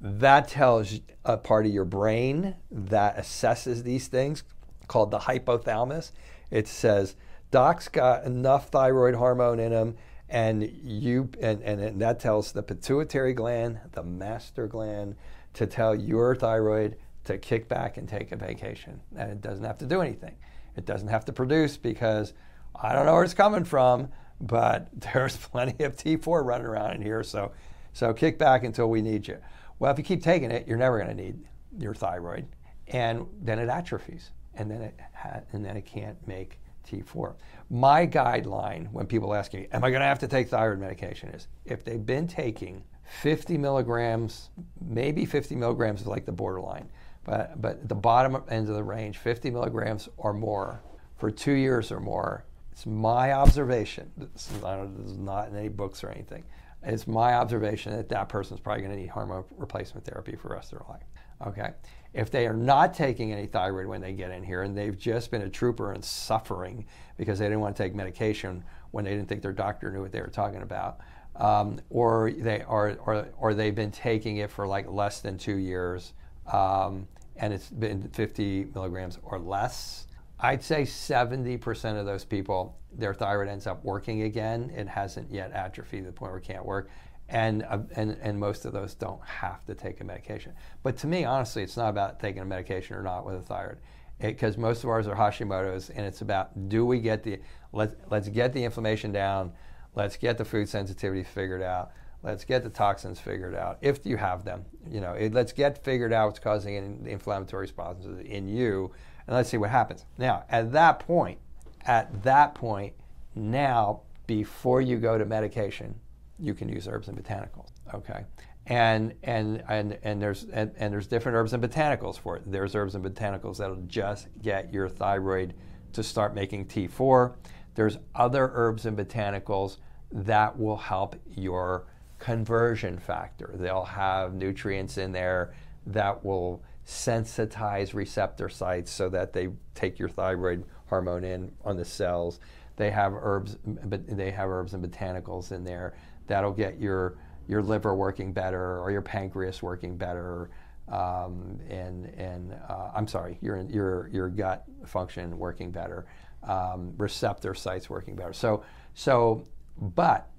That 0.00 0.48
tells 0.48 1.00
a 1.24 1.36
part 1.36 1.66
of 1.66 1.72
your 1.72 1.84
brain 1.84 2.56
that 2.70 3.16
assesses 3.16 3.82
these 3.82 4.08
things 4.08 4.42
called 4.88 5.10
the 5.10 5.20
hypothalamus. 5.20 6.12
It 6.50 6.68
says, 6.68 7.14
Doc's 7.50 7.88
got 7.88 8.24
enough 8.24 8.68
thyroid 8.68 9.14
hormone 9.14 9.60
in 9.60 9.72
him, 9.72 9.96
and 10.28 10.62
you 10.62 11.30
and, 11.40 11.62
and, 11.62 11.80
and 11.80 12.00
that 12.00 12.18
tells 12.18 12.52
the 12.52 12.62
pituitary 12.62 13.34
gland, 13.34 13.80
the 13.92 14.02
master 14.02 14.66
gland, 14.66 15.16
to 15.54 15.66
tell 15.66 15.94
your 15.94 16.34
thyroid 16.34 16.96
to 17.24 17.38
kick 17.38 17.68
back 17.68 17.96
and 17.96 18.08
take 18.08 18.32
a 18.32 18.36
vacation. 18.36 19.00
And 19.16 19.30
it 19.30 19.40
doesn't 19.40 19.64
have 19.64 19.78
to 19.78 19.86
do 19.86 20.00
anything. 20.00 20.34
It 20.76 20.86
doesn't 20.86 21.08
have 21.08 21.24
to 21.26 21.32
produce 21.32 21.76
because 21.76 22.32
I 22.74 22.94
don't 22.94 23.06
know 23.06 23.14
where 23.14 23.24
it's 23.24 23.34
coming 23.34 23.64
from, 23.64 24.08
but 24.40 24.88
there's 25.12 25.36
plenty 25.36 25.84
of 25.84 25.96
T4 25.96 26.44
running 26.44 26.66
around 26.66 26.96
in 26.96 27.02
here. 27.02 27.22
So, 27.22 27.52
so 27.92 28.12
kick 28.12 28.38
back 28.38 28.64
until 28.64 28.88
we 28.88 29.02
need 29.02 29.28
you. 29.28 29.38
Well, 29.78 29.92
if 29.92 29.98
you 29.98 30.04
keep 30.04 30.22
taking 30.22 30.50
it, 30.50 30.66
you're 30.66 30.78
never 30.78 30.98
going 30.98 31.16
to 31.16 31.22
need 31.22 31.44
your 31.78 31.94
thyroid, 31.94 32.46
and 32.88 33.26
then 33.40 33.58
it 33.58 33.68
atrophies 33.68 34.30
and 34.54 34.70
then 34.70 34.82
it 34.82 35.00
ha- 35.14 35.40
and 35.52 35.64
then 35.64 35.76
it 35.76 35.86
can't 35.86 36.16
make 36.26 36.58
T4. 36.88 37.34
My 37.70 38.06
guideline 38.06 38.90
when 38.92 39.06
people 39.06 39.34
ask 39.34 39.54
me, 39.54 39.68
"Am 39.72 39.84
I 39.84 39.90
going 39.90 40.00
to 40.00 40.06
have 40.06 40.18
to 40.20 40.28
take 40.28 40.48
thyroid 40.48 40.80
medication?" 40.80 41.30
is 41.30 41.48
if 41.64 41.84
they've 41.84 42.04
been 42.04 42.26
taking 42.26 42.84
50 43.04 43.58
milligrams, 43.58 44.50
maybe 44.80 45.24
50 45.24 45.56
milligrams 45.56 46.02
is 46.02 46.06
like 46.06 46.24
the 46.24 46.32
borderline, 46.32 46.90
but 47.24 47.60
but 47.60 47.88
the 47.88 47.94
bottom 47.94 48.42
end 48.48 48.68
of 48.68 48.74
the 48.74 48.82
range, 48.82 49.18
50 49.18 49.50
milligrams 49.50 50.08
or 50.16 50.32
more 50.32 50.82
for 51.16 51.30
two 51.30 51.52
years 51.52 51.92
or 51.92 52.00
more. 52.00 52.44
It's 52.72 52.86
my 52.86 53.32
observation. 53.32 54.10
This 54.16 54.50
is 54.50 54.62
not, 54.62 54.96
this 54.96 55.12
is 55.12 55.18
not 55.18 55.48
in 55.48 55.56
any 55.56 55.68
books 55.68 56.02
or 56.02 56.08
anything. 56.08 56.42
It's 56.82 57.06
my 57.06 57.34
observation 57.34 57.92
that 57.92 58.08
that 58.08 58.28
person 58.28 58.54
is 58.54 58.60
probably 58.60 58.82
going 58.82 58.94
to 58.96 59.00
need 59.00 59.10
hormone 59.10 59.44
replacement 59.56 60.04
therapy 60.04 60.34
for 60.34 60.48
the 60.48 60.54
rest 60.54 60.72
of 60.72 60.78
their 60.78 60.88
life. 60.88 61.04
Okay. 61.46 61.70
If 62.14 62.30
they 62.30 62.46
are 62.46 62.54
not 62.54 62.92
taking 62.92 63.32
any 63.32 63.46
thyroid 63.46 63.86
when 63.86 64.00
they 64.00 64.12
get 64.12 64.30
in 64.30 64.42
here 64.42 64.62
and 64.62 64.76
they've 64.76 64.98
just 64.98 65.30
been 65.30 65.42
a 65.42 65.48
trooper 65.48 65.92
and 65.92 66.04
suffering 66.04 66.86
because 67.16 67.38
they 67.38 67.46
didn't 67.46 67.60
want 67.60 67.76
to 67.76 67.82
take 67.82 67.94
medication 67.94 68.64
when 68.90 69.04
they 69.04 69.12
didn't 69.12 69.28
think 69.28 69.42
their 69.42 69.52
doctor 69.52 69.90
knew 69.90 70.02
what 70.02 70.12
they 70.12 70.20
were 70.20 70.26
talking 70.26 70.62
about, 70.62 70.98
um, 71.36 71.80
or 71.88 72.30
they 72.36 72.62
are 72.62 72.96
or, 73.06 73.28
or 73.38 73.54
they've 73.54 73.74
been 73.74 73.90
taking 73.90 74.38
it 74.38 74.50
for 74.50 74.66
like 74.66 74.90
less 74.90 75.20
than 75.20 75.38
two 75.38 75.56
years, 75.56 76.12
um, 76.50 77.06
and 77.36 77.52
it's 77.52 77.68
been 77.68 78.08
50 78.08 78.68
milligrams 78.74 79.18
or 79.22 79.38
less. 79.38 80.06
I'd 80.40 80.62
say 80.62 80.82
70% 80.82 82.00
of 82.00 82.06
those 82.06 82.24
people, 82.24 82.76
their 82.92 83.14
thyroid 83.14 83.48
ends 83.48 83.66
up 83.66 83.84
working 83.84 84.22
again. 84.22 84.72
It 84.76 84.88
hasn't 84.88 85.30
yet 85.30 85.52
atrophied 85.52 86.00
to 86.00 86.06
the 86.06 86.12
point 86.12 86.32
where 86.32 86.38
it 86.38 86.44
can't 86.44 86.64
work. 86.64 86.90
And, 87.28 87.62
uh, 87.62 87.78
and, 87.96 88.18
and 88.20 88.38
most 88.38 88.64
of 88.64 88.72
those 88.72 88.94
don't 88.94 89.24
have 89.24 89.64
to 89.66 89.74
take 89.74 90.00
a 90.00 90.04
medication. 90.04 90.52
But 90.82 90.96
to 90.98 91.06
me, 91.06 91.24
honestly, 91.24 91.62
it's 91.62 91.76
not 91.76 91.88
about 91.88 92.20
taking 92.20 92.42
a 92.42 92.44
medication 92.44 92.96
or 92.96 93.02
not 93.02 93.24
with 93.24 93.36
a 93.36 93.42
thyroid 93.42 93.78
because 94.20 94.56
most 94.56 94.84
of 94.84 94.90
ours 94.90 95.06
are 95.06 95.16
Hashimoto's, 95.16 95.90
and 95.90 96.06
it's 96.06 96.20
about 96.20 96.68
do 96.68 96.86
we 96.86 97.00
get 97.00 97.22
the 97.22 97.40
let's 97.72 97.94
let's 98.10 98.28
get 98.28 98.52
the 98.52 98.62
inflammation 98.62 99.12
down, 99.12 99.52
let's 99.94 100.16
get 100.16 100.38
the 100.38 100.44
food 100.44 100.68
sensitivity 100.68 101.24
figured 101.24 101.62
out, 101.62 101.92
let's 102.22 102.44
get 102.44 102.62
the 102.62 102.70
toxins 102.70 103.18
figured 103.18 103.54
out 103.54 103.78
if 103.80 104.04
you 104.04 104.16
have 104.16 104.44
them. 104.44 104.64
You 104.88 105.00
know, 105.00 105.12
it, 105.12 105.32
let's 105.32 105.52
get 105.52 105.82
figured 105.84 106.12
out 106.12 106.26
what's 106.26 106.38
causing 106.38 106.76
an 106.76 107.06
inflammatory 107.06 107.62
responses 107.62 108.20
in 108.24 108.48
you, 108.48 108.92
and 109.26 109.36
let's 109.36 109.48
see 109.48 109.56
what 109.56 109.70
happens. 109.70 110.04
Now, 110.18 110.44
at 110.48 110.72
that 110.72 111.00
point, 111.00 111.38
at 111.84 112.22
that 112.22 112.54
point, 112.54 112.94
now 113.34 114.02
before 114.26 114.80
you 114.80 114.98
go 114.98 115.18
to 115.18 115.24
medication, 115.24 115.94
you 116.38 116.54
can 116.54 116.68
use 116.68 116.88
herbs 116.88 117.08
and 117.08 117.22
botanicals. 117.22 117.68
Okay, 117.94 118.24
and 118.66 119.14
and 119.22 119.62
and 119.68 119.98
and 120.02 120.22
there's 120.22 120.44
and, 120.44 120.72
and, 120.76 120.92
there's 120.92 121.06
different 121.06 121.36
herbs 121.36 121.52
and 121.52 121.62
botanicals 121.62 122.18
for 122.18 122.36
it. 122.36 122.42
There's 122.46 122.74
herbs 122.74 122.94
and 122.94 123.04
botanicals 123.04 123.58
that'll 123.58 123.76
just 123.86 124.28
get 124.40 124.72
your 124.72 124.88
thyroid 124.88 125.54
to 125.92 126.02
start 126.02 126.34
making 126.34 126.66
T4. 126.66 127.34
There's 127.74 127.98
other 128.14 128.50
herbs 128.54 128.86
and 128.86 128.96
botanicals 128.96 129.78
that 130.10 130.58
will 130.58 130.76
help 130.76 131.16
your 131.26 131.86
conversion 132.22 132.96
factor. 132.98 133.50
They'll 133.54 133.84
have 133.84 134.32
nutrients 134.32 134.96
in 134.96 135.10
there 135.10 135.54
that 135.88 136.24
will 136.24 136.62
sensitize 136.86 137.94
receptor 137.94 138.48
sites 138.48 138.92
so 138.92 139.08
that 139.08 139.32
they 139.32 139.48
take 139.74 139.98
your 139.98 140.08
thyroid 140.08 140.64
hormone 140.86 141.24
in 141.24 141.50
on 141.64 141.76
the 141.76 141.84
cells. 141.84 142.38
They 142.76 142.92
have 142.92 143.12
herbs, 143.12 143.58
but 143.64 144.06
they 144.06 144.30
have 144.30 144.48
herbs 144.48 144.72
and 144.72 144.84
botanicals 144.84 145.50
in 145.50 145.64
there 145.64 145.94
that'll 146.28 146.52
get 146.52 146.78
your 146.78 147.18
your 147.48 147.60
liver 147.60 147.92
working 147.96 148.32
better 148.32 148.78
or 148.78 148.92
your 148.92 149.02
pancreas 149.02 149.60
working 149.60 149.96
better, 149.96 150.48
um, 150.88 151.58
and 151.68 152.06
and 152.16 152.54
uh, 152.68 152.92
I'm 152.94 153.08
sorry, 153.08 153.36
your 153.42 153.62
your 153.62 154.08
your 154.12 154.28
gut 154.28 154.64
function 154.86 155.36
working 155.36 155.72
better, 155.72 156.06
um, 156.44 156.94
receptor 156.98 157.52
sites 157.52 157.90
working 157.90 158.14
better. 158.14 158.32
So 158.32 158.62
so, 158.94 159.44
but 159.76 160.30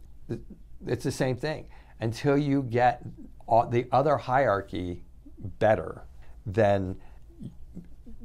it's 0.88 1.04
the 1.04 1.12
same 1.12 1.36
thing 1.36 1.66
until 2.00 2.38
you 2.38 2.64
get 2.64 3.02
all, 3.48 3.68
the 3.68 3.88
other 3.92 4.18
hierarchy 4.18 5.04
better, 5.60 6.04
then 6.46 6.96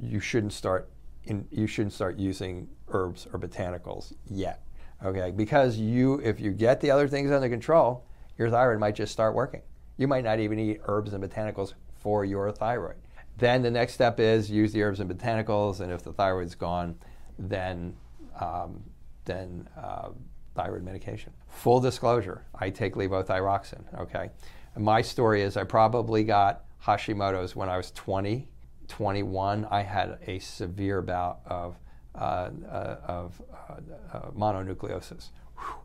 you 0.01 0.21
shouldn't 0.21 0.53
start 0.53 0.91
in, 1.25 1.47
you 1.51 1.67
shouldn't 1.67 1.93
start 1.93 2.19
using 2.19 2.69
herbs 2.89 3.27
or 3.33 3.39
botanicals 3.39 4.13
yet. 4.29 4.63
Okay, 5.05 5.31
because 5.31 5.77
you 5.77 6.21
if 6.25 6.41
you 6.41 6.51
get 6.51 6.81
the 6.81 6.91
other 6.91 7.07
things 7.07 7.31
under 7.31 7.49
control, 7.49 8.05
your 8.37 8.51
thyroid 8.51 8.81
might 8.81 8.97
just 8.97 9.13
start 9.13 9.35
working. 9.35 9.63
You 9.97 10.09
might 10.09 10.25
not 10.25 10.41
even 10.41 10.59
eat 10.59 10.81
herbs 10.87 11.13
and 11.13 11.23
botanicals 11.23 11.75
for 11.97 12.25
your 12.25 12.51
thyroid. 12.51 12.97
Then 13.37 13.63
the 13.63 13.71
next 13.71 13.95
step 13.95 14.19
is 14.19 14.51
use 14.51 14.73
the 14.73 14.83
herbs 14.83 14.99
and 14.99 15.09
botanicals, 15.09 15.81
and 15.81 15.93
if 15.93 16.03
the 16.03 16.13
thyroid's 16.13 16.57
gone, 16.57 16.97
then 17.39 17.95
um, 18.41 18.83
then 19.25 19.69
uh, 19.77 20.11
thyroid 20.59 20.83
medication. 20.83 21.33
Full 21.49 21.81
disclosure: 21.81 22.45
I 22.55 22.71
take 22.71 22.95
levothyroxine. 22.95 24.01
Okay, 24.01 24.31
and 24.75 24.85
my 24.85 25.03
story 25.03 25.43
is 25.43 25.57
I 25.57 25.65
probably 25.65 26.25
got 26.25 26.65
Hashimoto's 26.85 27.55
when 27.55 27.69
I 27.69 27.77
was 27.77 27.91
20, 27.93 28.49
21. 28.89 29.67
I 29.71 29.83
had 29.83 30.19
a 30.27 30.39
severe 30.39 31.03
bout 31.03 31.41
of 31.47 31.79
uh, 32.15 32.51
uh, 32.71 32.97
of 33.07 33.43
uh, 33.71 33.75
uh, 34.13 34.31
mononucleosis. 34.33 35.29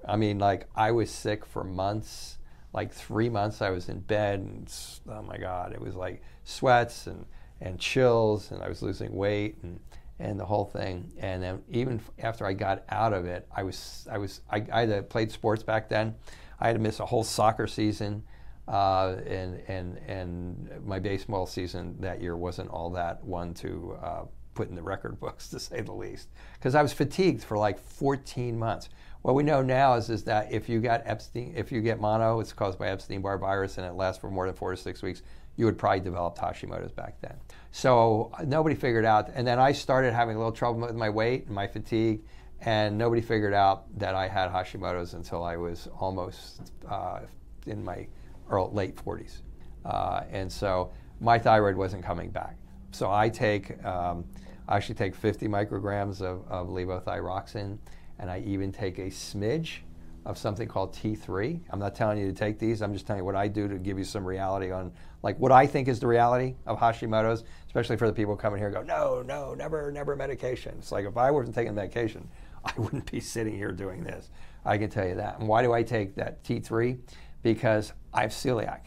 I 0.08 0.16
mean, 0.16 0.40
like 0.40 0.68
I 0.76 0.92
was 0.92 1.12
sick 1.12 1.46
for 1.46 1.64
months 1.64 2.38
like 2.74 2.92
three 2.92 3.30
months 3.30 3.62
I 3.62 3.70
was 3.70 3.88
in 3.88 4.00
bed 4.00 4.40
and 4.40 4.74
oh 5.08 5.22
my 5.22 5.38
God, 5.38 5.74
it 5.74 5.80
was 5.80 5.96
like 5.96 6.24
sweats 6.44 7.08
and, 7.08 7.26
and 7.62 7.80
chills 7.80 8.52
and 8.52 8.64
I 8.64 8.68
was 8.68 8.82
losing 8.82 9.16
weight 9.16 9.58
and, 9.62 9.80
and 10.20 10.40
the 10.40 10.46
whole 10.46 10.66
thing. 10.66 11.12
And 11.20 11.42
then 11.42 11.62
even 11.70 12.00
after 12.20 12.46
I 12.46 12.54
got 12.54 12.84
out 12.90 13.14
of 13.14 13.26
it, 13.26 13.48
I 13.56 13.64
was, 13.64 14.08
I 14.12 14.18
was, 14.18 14.42
I, 14.50 14.66
I 14.72 14.86
had 14.86 15.10
played 15.10 15.32
sports 15.32 15.64
back 15.64 15.90
then. 15.90 16.16
I 16.60 16.68
had 16.68 16.74
to 16.74 16.80
miss 16.80 17.00
a 17.00 17.06
whole 17.06 17.24
soccer 17.24 17.68
season. 17.68 18.24
Uh, 18.66 19.18
and, 19.28 19.62
and, 19.68 19.98
and 20.08 20.70
my 20.86 20.98
baseball 20.98 21.46
season 21.46 21.98
that 22.00 22.22
year 22.22 22.38
wasn't 22.38 22.70
all 22.70 22.90
that 22.90 23.22
one 23.22 23.54
to 23.54 23.98
uh, 24.02 24.24
put 24.54 24.70
in 24.70 24.76
the 24.76 24.82
record 24.82 25.20
books, 25.20 25.50
to 25.50 25.60
say 25.60 25.82
the 25.82 25.92
least, 25.92 26.30
because 26.54 26.76
I 26.76 26.82
was 26.82 26.94
fatigued 26.94 27.44
for 27.44 27.58
like 27.58 27.80
14 27.80 28.58
months. 28.58 28.90
What 29.22 29.36
we 29.36 29.44
know 29.44 29.62
now 29.62 29.96
is, 29.96 30.10
is 30.10 30.24
that 30.26 30.52
if 30.52 30.68
you 30.68 30.80
got 30.80 31.02
Epstein, 31.06 31.54
if 31.56 31.72
you 31.72 31.82
get 31.82 32.00
mono, 32.00 32.40
it's 32.40 32.54
caused 32.54 32.78
by 32.78 32.90
Epstein-Barr 32.90 33.38
virus 33.38 33.78
and 33.78 33.88
it 33.88 33.94
lasts 33.94 34.20
for 34.20 34.30
more 34.30 34.46
than 34.46 34.56
four 34.56 34.72
to 34.72 34.78
six 34.78 35.02
weeks, 35.02 35.22
you 35.56 35.66
would 35.66 35.78
probably 35.78 36.02
develop 36.02 36.38
Hashimoto's 36.38 36.92
back 36.92 37.20
then. 37.22 37.36
So 37.76 38.30
uh, 38.38 38.44
nobody 38.44 38.76
figured 38.76 39.04
out, 39.04 39.32
and 39.34 39.48
then 39.48 39.58
I 39.58 39.72
started 39.72 40.14
having 40.14 40.36
a 40.36 40.38
little 40.38 40.52
trouble 40.52 40.82
with 40.82 40.96
my 40.96 41.10
weight 41.10 41.48
and 41.48 41.56
my 41.56 41.66
fatigue, 41.66 42.22
and 42.62 43.00
nobody 43.00 43.20
figured 43.20 43.56
out 43.56 43.86
that 43.98 44.14
I 44.14 44.28
had 44.28 44.52
Hashimoto's 44.52 45.16
until 45.16 45.44
I 45.44 45.58
was 45.58 45.90
almost 46.00 46.72
uh, 46.88 47.22
in 47.66 47.84
my 47.84 48.06
early, 48.52 48.72
late 48.74 48.96
40s. 48.96 49.42
Uh, 49.86 50.22
and 50.32 50.52
so 50.52 50.94
my 51.20 51.40
thyroid 51.40 51.76
wasn't 51.76 52.06
coming 52.06 52.30
back. 52.30 52.58
So 52.92 53.12
I 53.12 53.28
take, 53.28 53.84
um, 53.84 54.24
I 54.68 54.78
actually 54.78 54.96
take 54.96 55.16
50 55.16 55.48
micrograms 55.48 56.22
of, 56.22 56.48
of 56.48 56.68
levothyroxine 56.68 57.80
and 58.20 58.30
I 58.30 58.44
even 58.46 58.72
take 58.72 59.00
a 59.00 59.08
smidge 59.08 59.80
of 60.26 60.38
something 60.38 60.68
called 60.68 60.94
T3. 60.94 61.60
I'm 61.70 61.80
not 61.80 61.96
telling 61.96 62.18
you 62.18 62.28
to 62.28 62.34
take 62.34 62.60
these. 62.60 62.82
I'm 62.82 62.94
just 62.94 63.06
telling 63.06 63.22
you 63.22 63.26
what 63.26 63.36
I 63.36 63.48
do 63.48 63.68
to 63.68 63.78
give 63.78 63.98
you 63.98 64.04
some 64.06 64.26
reality 64.26 64.72
on 64.72 64.92
like 65.22 65.40
what 65.40 65.52
I 65.52 65.66
think 65.66 65.88
is 65.88 66.00
the 66.00 66.08
reality 66.08 66.56
of 66.66 66.80
Hashimoto's, 66.80 67.44
especially 67.66 67.98
for 67.98 68.08
the 68.08 68.14
people 68.14 68.36
coming 68.36 68.60
here 68.60 68.68
and 68.68 68.76
go, 68.76 68.84
no, 68.84 69.22
no, 69.22 69.54
never, 69.54 69.92
never 69.92 70.16
medication. 70.16 70.76
It's 70.80 70.92
like 70.92 71.06
if 71.06 71.18
I 71.18 71.32
wasn't 71.32 71.56
taking 71.56 71.74
medication, 71.76 72.28
I 72.66 72.74
wouldn't 72.78 73.10
be 73.12 73.20
sitting 73.20 73.56
here 73.56 73.72
doing 73.72 74.04
this. 74.04 74.30
I 74.66 74.78
can 74.78 74.90
tell 74.90 75.08
you 75.08 75.16
that. 75.16 75.40
And 75.40 75.48
why 75.48 75.62
do 75.62 75.74
I 75.74 75.84
take 75.84 76.16
that 76.16 76.44
T3? 76.44 77.00
Because 77.42 77.94
I 78.14 78.22
have 78.22 78.32
celiac. 78.32 78.82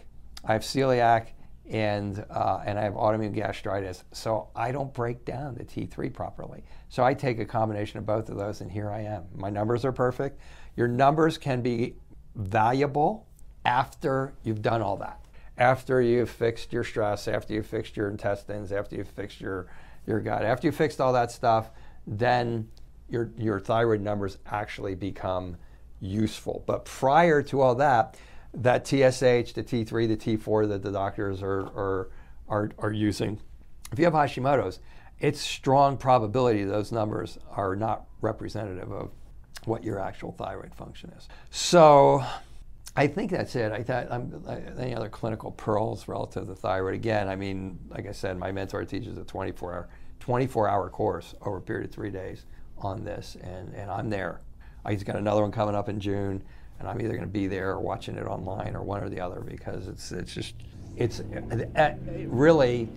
I 0.45 0.53
have 0.53 0.63
celiac 0.63 1.29
and 1.69 2.25
uh, 2.31 2.61
and 2.65 2.79
I 2.79 2.83
have 2.83 2.95
autoimmune 2.95 3.35
gastritis, 3.35 4.05
so 4.13 4.49
I 4.55 4.71
don't 4.71 4.93
break 4.95 5.25
down 5.25 5.55
the 5.57 5.65
T3 5.65 6.13
properly. 6.13 6.63
So 6.89 7.03
I 7.03 7.13
take 7.15 7.41
a 7.41 7.45
combination 7.45 7.99
of 7.99 8.07
both 8.07 8.29
of 8.29 8.37
those, 8.37 8.61
and 8.61 8.71
here 8.71 8.91
I 8.91 9.01
am. 9.01 9.25
My 9.35 9.51
numbers 9.51 9.85
are 9.85 9.93
perfect. 9.93 10.41
Your 10.77 10.89
numbers 10.89 11.39
can 11.39 11.63
be 11.63 11.97
valuable 12.35 13.27
after 13.65 14.35
you've 14.45 14.63
done 14.63 14.83
all 14.83 14.97
that. 14.99 15.21
After 15.59 16.03
you've 16.03 16.31
fixed 16.31 16.73
your 16.73 16.85
stress, 16.85 17.29
after 17.29 17.55
you've 17.55 17.67
fixed 17.67 17.97
your 17.97 18.11
intestines, 18.11 18.73
after 18.73 18.97
you've 18.97 19.09
fixed 19.09 19.41
your 19.41 19.67
your 20.07 20.21
gut, 20.21 20.45
after 20.45 20.69
you've 20.69 20.77
fixed 20.77 21.01
all 21.01 21.13
that 21.15 21.33
stuff, 21.33 21.71
then 22.07 22.69
your 23.09 23.31
your 23.39 23.59
thyroid 23.59 24.01
numbers 24.01 24.39
actually 24.47 24.95
become 24.95 25.57
useful. 26.01 26.63
But 26.67 26.85
prior 26.85 27.43
to 27.45 27.61
all 27.63 27.75
that, 27.77 28.19
that 28.53 28.87
TSH, 28.87 29.53
the 29.53 29.65
T3, 29.65 30.09
the 30.09 30.17
T4 30.17 30.69
that 30.69 30.83
the 30.83 30.93
doctors 30.93 31.43
are, 31.43 31.61
are, 31.61 32.11
are, 32.49 32.71
are 32.79 32.93
using. 32.93 33.41
If 33.93 33.99
you 33.99 34.05
have 34.05 34.15
Hashimoto's, 34.15 34.81
it's 35.21 35.41
strong 35.41 35.97
probability 35.97 36.65
those 36.65 36.93
numbers 36.93 37.39
are 37.51 37.77
not 37.77 38.07
representative 38.21 38.93
of 38.93 39.11
what 39.65 39.83
your 39.83 39.99
actual 39.99 40.33
thyroid 40.33 40.75
function 40.75 41.13
is. 41.17 41.29
So 41.51 42.25
I 42.95 43.07
think 43.07 43.31
that's 43.31 43.57
it. 43.57 43.73
I 43.73 43.83
thought 43.83 44.09
I'm, 44.11 44.45
any 44.79 44.95
other 44.95 45.09
clinical 45.09 45.51
pearls 45.53 46.09
relative 46.09 46.47
to 46.47 46.55
thyroid. 46.55 46.95
Again, 46.95 47.29
I 47.29 47.37
mean, 47.37 47.79
like 47.89 48.07
I 48.07 48.13
said, 48.13 48.39
my 48.39 48.53
mentor 48.53 48.85
teaches 48.85 49.19
a 49.19 49.25
24 49.25 49.75
hour, 49.75 49.89
24 50.21 50.69
hour 50.69 50.89
course 50.89 51.35
over 51.43 51.59
a 51.59 51.61
period 51.61 51.87
of 51.87 51.95
three 51.95 52.11
days 52.11 52.45
on 52.79 53.05
this, 53.05 53.37
and, 53.43 53.75
and 53.75 53.91
I'm 53.91 54.11
there. 54.11 54.41
He's 54.89 55.03
got 55.03 55.17
another 55.17 55.43
one 55.43 55.51
coming 55.51 55.75
up 55.75 55.89
in 55.89 55.99
June 55.99 56.43
and 56.79 56.89
I'm 56.89 57.01
either 57.01 57.13
going 57.13 57.23
to 57.23 57.27
be 57.27 57.47
there 57.47 57.71
or 57.71 57.81
watching 57.81 58.17
it 58.17 58.27
online 58.27 58.75
or 58.77 58.83
one 58.83 59.03
or 59.03 59.09
the 59.09 59.21
other 59.21 59.41
because 59.41 59.89
it's 59.89 60.13
it's 60.13 60.35
just 60.35 60.55
it's 60.97 61.21
uh, 61.21 61.95
really 62.27 62.89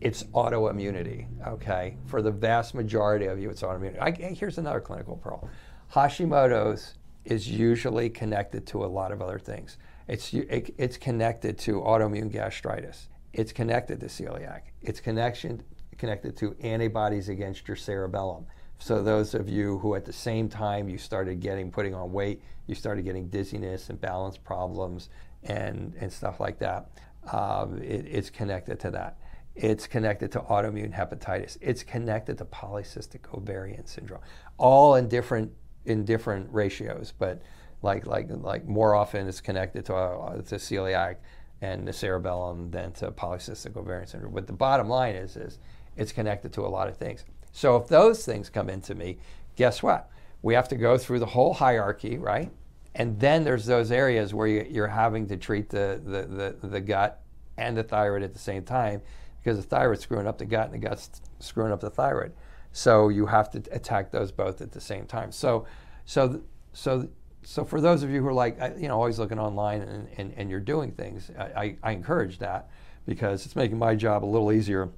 it's 0.00 0.24
autoimmunity. 0.24 1.26
Okay, 1.46 1.96
for 2.06 2.22
the 2.22 2.30
vast 2.30 2.74
majority 2.74 3.26
of 3.26 3.38
you, 3.40 3.50
it's 3.50 3.62
autoimmunity. 3.62 4.00
I, 4.00 4.10
here's 4.32 4.58
another 4.58 4.80
clinical 4.80 5.16
pearl: 5.16 5.48
Hashimoto's 5.92 6.94
is 7.24 7.48
usually 7.48 8.10
connected 8.10 8.66
to 8.68 8.84
a 8.84 8.86
lot 8.86 9.12
of 9.12 9.22
other 9.22 9.38
things. 9.38 9.78
It's 10.06 10.32
it, 10.32 10.74
it's 10.78 10.96
connected 10.96 11.58
to 11.60 11.80
autoimmune 11.80 12.30
gastritis. 12.30 13.08
It's 13.32 13.52
connected 13.52 14.00
to 14.00 14.06
celiac. 14.06 14.62
It's 14.82 15.00
connection 15.00 15.62
connected 15.98 16.36
to 16.36 16.56
antibodies 16.60 17.28
against 17.28 17.66
your 17.66 17.76
cerebellum 17.76 18.46
So 18.78 19.02
those 19.02 19.34
of 19.34 19.48
you 19.48 19.78
who 19.78 19.96
at 19.96 20.04
the 20.04 20.12
same 20.12 20.48
time 20.48 20.88
you 20.88 20.96
started 20.96 21.40
getting 21.40 21.70
putting 21.70 21.94
on 21.94 22.12
weight, 22.12 22.40
you 22.66 22.74
started 22.74 23.04
getting 23.04 23.28
dizziness 23.28 23.90
and 23.90 24.00
balance 24.00 24.38
problems 24.38 25.10
and, 25.42 25.94
and 26.00 26.12
stuff 26.12 26.38
like 26.38 26.58
that, 26.60 26.90
um, 27.32 27.78
it, 27.82 28.06
it's 28.06 28.30
connected 28.30 28.78
to 28.80 28.90
that. 28.92 29.18
It's 29.56 29.88
connected 29.88 30.30
to 30.32 30.40
autoimmune 30.40 30.92
hepatitis. 30.94 31.58
It's 31.60 31.82
connected 31.82 32.38
to 32.38 32.44
polycystic 32.44 33.34
ovarian 33.34 33.84
syndrome, 33.86 34.20
all 34.56 34.94
in 34.94 35.08
different 35.08 35.50
in 35.88 36.04
different 36.04 36.48
ratios, 36.52 37.12
but 37.18 37.42
like 37.82 38.06
like 38.06 38.28
like 38.30 38.66
more 38.66 38.94
often 38.94 39.26
it's 39.28 39.40
connected 39.40 39.84
to, 39.86 39.94
uh, 39.94 40.36
to 40.42 40.56
celiac 40.56 41.16
and 41.60 41.86
the 41.86 41.92
cerebellum 41.92 42.70
than 42.70 42.92
to 42.92 43.10
polycystic 43.10 43.76
ovarian 43.76 44.06
syndrome. 44.06 44.34
But 44.34 44.46
the 44.46 44.52
bottom 44.52 44.88
line 44.88 45.14
is 45.14 45.36
is 45.36 45.58
it's 45.96 46.12
connected 46.12 46.52
to 46.54 46.62
a 46.62 46.68
lot 46.68 46.88
of 46.88 46.96
things. 46.96 47.24
So 47.52 47.76
if 47.76 47.88
those 47.88 48.24
things 48.24 48.48
come 48.50 48.68
into 48.70 48.94
me, 48.94 49.18
guess 49.56 49.82
what? 49.82 50.10
We 50.42 50.54
have 50.54 50.68
to 50.68 50.76
go 50.76 50.96
through 50.96 51.18
the 51.18 51.26
whole 51.26 51.54
hierarchy, 51.54 52.18
right? 52.18 52.50
And 52.94 53.18
then 53.18 53.44
there's 53.44 53.66
those 53.66 53.90
areas 53.90 54.32
where 54.32 54.46
you, 54.46 54.82
are 54.82 54.88
having 54.88 55.26
to 55.28 55.36
treat 55.36 55.68
the, 55.68 56.00
the, 56.04 56.54
the, 56.60 56.68
the 56.68 56.80
gut 56.80 57.22
and 57.56 57.76
the 57.76 57.82
thyroid 57.82 58.22
at 58.22 58.32
the 58.32 58.38
same 58.38 58.64
time 58.64 59.02
because 59.42 59.56
the 59.56 59.64
thyroid's 59.64 60.02
screwing 60.02 60.26
up 60.26 60.38
the 60.38 60.44
gut 60.44 60.66
and 60.66 60.74
the 60.74 60.88
gut's 60.88 61.20
screwing 61.40 61.72
up 61.72 61.80
the 61.80 61.90
thyroid. 61.90 62.32
So 62.78 63.08
you 63.08 63.26
have 63.26 63.50
to 63.50 63.62
attack 63.72 64.12
those 64.12 64.30
both 64.30 64.60
at 64.60 64.70
the 64.70 64.80
same 64.80 65.04
time. 65.04 65.32
So, 65.32 65.66
so, 66.04 66.40
so, 66.72 67.08
so 67.42 67.64
for 67.64 67.80
those 67.80 68.04
of 68.04 68.10
you 68.10 68.22
who 68.22 68.28
are 68.28 68.32
like, 68.32 68.56
you 68.78 68.86
know, 68.86 68.94
always 68.94 69.18
looking 69.18 69.40
online 69.40 69.82
and, 69.82 70.08
and, 70.16 70.32
and 70.36 70.48
you're 70.48 70.60
doing 70.60 70.92
things, 70.92 71.28
I, 71.36 71.74
I 71.82 71.90
encourage 71.90 72.38
that 72.38 72.70
because 73.04 73.44
it's 73.46 73.56
making 73.56 73.78
my 73.80 73.96
job 73.96 74.24
a 74.24 74.26
little 74.26 74.52
easier 74.52 74.90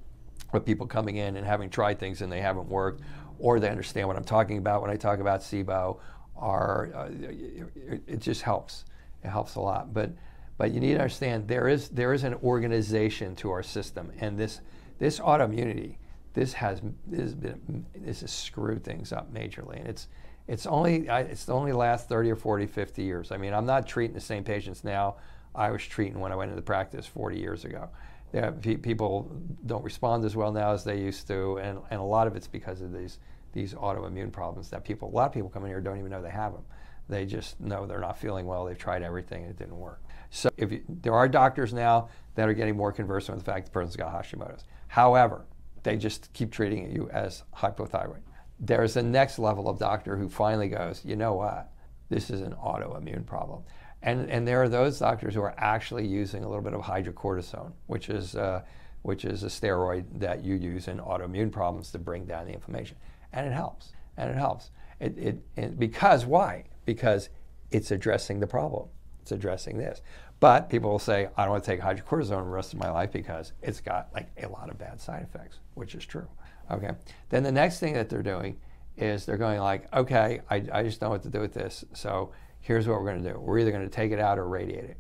with 0.53 0.67
people 0.67 0.87
coming 0.87 1.17
in 1.17 1.37
and 1.37 1.47
having 1.47 1.71
tried 1.71 1.99
things 1.99 2.21
and 2.21 2.31
they 2.31 2.43
haven't 2.43 2.69
worked, 2.69 3.01
or 3.39 3.59
they 3.59 3.71
understand 3.71 4.07
what 4.07 4.17
I'm 4.19 4.25
talking 4.25 4.59
about 4.59 4.83
when 4.83 4.91
I 4.91 4.97
talk 4.97 5.19
about 5.19 5.41
SIBO, 5.41 5.99
or 6.35 6.91
uh, 6.95 7.09
it, 7.11 8.03
it 8.07 8.19
just 8.19 8.43
helps. 8.43 8.85
It 9.25 9.29
helps 9.29 9.55
a 9.55 9.61
lot. 9.61 9.95
But 9.95 10.11
but 10.59 10.73
you 10.73 10.81
need 10.81 10.93
to 10.93 11.01
understand 11.01 11.49
there 11.49 11.67
is 11.67 11.89
there 11.89 12.13
is 12.13 12.25
an 12.25 12.35
organization 12.35 13.35
to 13.37 13.51
our 13.51 13.63
system, 13.63 14.13
and 14.21 14.39
this 14.39 14.61
this 14.99 15.19
autoimmunity, 15.19 15.97
this 16.35 16.53
has 16.55 16.81
this 17.07 17.21
has, 17.21 17.35
been, 17.35 17.87
this 17.95 18.21
has 18.21 18.31
screwed 18.31 18.85
things 18.85 19.13
up 19.13 19.33
majorly, 19.33 19.79
and 19.79 19.89
it's 19.89 20.09
it's 20.49 20.67
only 20.67 21.07
it's 21.09 21.49
only 21.49 21.73
last 21.73 22.09
30 22.09 22.31
or 22.31 22.37
40, 22.37 22.67
50 22.67 23.03
years. 23.03 23.33
I 23.33 23.37
mean, 23.37 23.53
I'm 23.53 23.67
not 23.67 23.87
treating 23.87 24.15
the 24.15 24.21
same 24.21 24.45
patients 24.45 24.85
now 24.85 25.17
I 25.55 25.71
was 25.71 25.85
treating 25.85 26.21
when 26.21 26.33
I 26.33 26.37
went 26.37 26.51
into 26.51 26.63
practice 26.63 27.07
40 27.07 27.39
years 27.39 27.65
ago. 27.65 27.89
Yeah, 28.33 28.51
pe- 28.51 28.77
people 28.77 29.31
don't 29.67 29.83
respond 29.83 30.25
as 30.25 30.37
well 30.37 30.53
now 30.53 30.73
as 30.73 30.85
they 30.85 31.01
used 31.01 31.27
to, 31.29 31.59
and, 31.59 31.81
and 31.91 32.01
a 32.01 32.05
lot 32.05 32.27
of 32.27 32.37
it's 32.37 32.47
because 32.47 32.81
of 32.81 32.93
these 32.93 33.19
these 33.53 33.75
autoimmune 33.75 34.31
problems 34.31 34.71
that 34.71 34.85
people 34.85 35.09
a 35.09 35.11
lot 35.11 35.27
of 35.27 35.33
people 35.33 35.49
come 35.49 35.65
in 35.65 35.71
here 35.71 35.81
don't 35.81 35.99
even 35.99 36.11
know 36.11 36.23
they 36.23 36.31
have 36.31 36.53
them. 36.53 36.63
They 37.09 37.27
just 37.27 37.61
know 37.61 37.85
they're 37.85 37.99
not 37.99 38.17
feeling 38.17 38.47
well. 38.47 38.65
They've 38.65 38.79
tried 38.79 39.03
everything 39.03 39.43
and 39.43 39.51
it 39.51 39.59
didn't 39.59 39.77
work. 39.77 40.01
So 40.31 40.49
if 40.57 40.71
you, 40.71 40.83
there 40.89 41.15
are 41.15 41.27
doctors 41.27 41.73
now 41.75 42.09
that 42.37 42.49
are 42.49 42.55
getting 42.55 42.77
more 42.77 42.93
conversant 42.93 43.37
with 43.37 43.45
the 43.45 43.51
fact 43.51 43.67
the 43.67 43.73
person's 43.73 43.97
got 43.97 44.13
Hashimoto's. 44.13 44.65
However, 44.87 45.45
they 45.83 45.97
just 45.97 46.33
keep 46.33 46.51
treating 46.51 46.91
you 46.91 47.09
as 47.11 47.45
hypothyroid. 47.57 48.21
There's 48.59 48.97
a 48.97 49.03
next 49.03 49.39
level 49.39 49.69
of 49.69 49.79
doctor 49.79 50.17
who 50.17 50.29
finally 50.29 50.69
goes, 50.69 51.03
you 51.05 51.17
know 51.17 51.35
what? 51.35 51.71
This 52.09 52.31
is 52.31 52.43
an 52.43 52.53
autoimmune 52.53 53.25
problem. 53.25 53.63
And, 54.03 54.31
and 54.31 54.47
there 54.47 54.63
are 54.63 54.69
those 54.69 54.99
doctors 54.99 55.35
who 55.35 55.43
are 55.43 55.55
actually 55.59 56.07
using 56.07 56.45
a 56.45 56.49
little 56.49 56.63
bit 56.63 56.75
of 56.75 56.81
hydrocortisone, 56.81 57.73
which 57.87 58.09
is, 58.09 58.35
uh, 58.35 58.63
which 59.03 59.25
is 59.25 59.43
a 59.43 59.47
steroid 59.47 60.05
that 60.19 60.45
you 60.45 60.55
use 60.55 60.89
in 60.89 60.99
autoimmune 60.99 61.53
problems 61.53 61.91
to 61.93 61.99
bring 61.99 62.27
down 62.27 62.47
the 62.47 62.53
inflammation. 62.53 62.97
And 63.33 63.47
it 63.47 63.53
helps. 63.53 63.93
And 64.17 64.31
it 64.31 64.37
helps. 64.37 64.71
It, 64.99 65.17
it, 65.19 65.39
it, 65.57 65.79
because 65.79 66.27
why? 66.27 66.65
Because 66.85 67.29
it's 67.71 67.91
addressing 67.91 68.41
the 68.41 68.47
problem 68.47 68.89
it's 69.31 69.33
addressing 69.33 69.79
this. 69.79 70.03
But 70.41 70.71
people 70.71 70.91
will 70.91 70.99
say, 70.99 71.29
I 71.37 71.43
don't 71.43 71.53
want 71.53 71.65
to 71.65 71.71
take 71.71 71.81
hydrocortisone 71.81 72.45
the 72.45 72.51
rest 72.51 72.73
of 72.73 72.79
my 72.79 72.91
life 72.91 73.13
because 73.13 73.53
it's 73.63 73.81
got 73.81 74.09
like 74.15 74.29
a 74.43 74.49
lot 74.49 74.71
of 74.71 74.79
bad 74.79 74.99
side 75.01 75.23
effects, 75.23 75.59
which 75.75 75.95
is 75.95 76.05
true. 76.07 76.27
Okay. 76.71 76.91
Then 77.29 77.43
the 77.43 77.53
next 77.53 77.79
thing 77.79 77.93
that 77.95 78.09
they're 78.09 78.23
doing 78.23 78.59
is 78.97 79.27
they're 79.27 79.37
going 79.37 79.61
like, 79.61 79.93
okay, 79.95 80.41
I, 80.51 80.65
I 80.73 80.83
just 80.83 81.03
know 81.03 81.11
what 81.11 81.23
to 81.25 81.29
do 81.29 81.41
with 81.41 81.53
this. 81.53 81.85
So 81.93 82.33
here's 82.61 82.89
what 82.89 82.99
we're 82.99 83.11
going 83.11 83.23
to 83.23 83.33
do. 83.33 83.39
We're 83.39 83.59
either 83.59 83.71
going 83.71 83.85
to 83.85 83.91
take 83.91 84.13
it 84.13 84.19
out 84.19 84.39
or 84.39 84.49
radiate 84.49 84.85
it. 84.85 84.97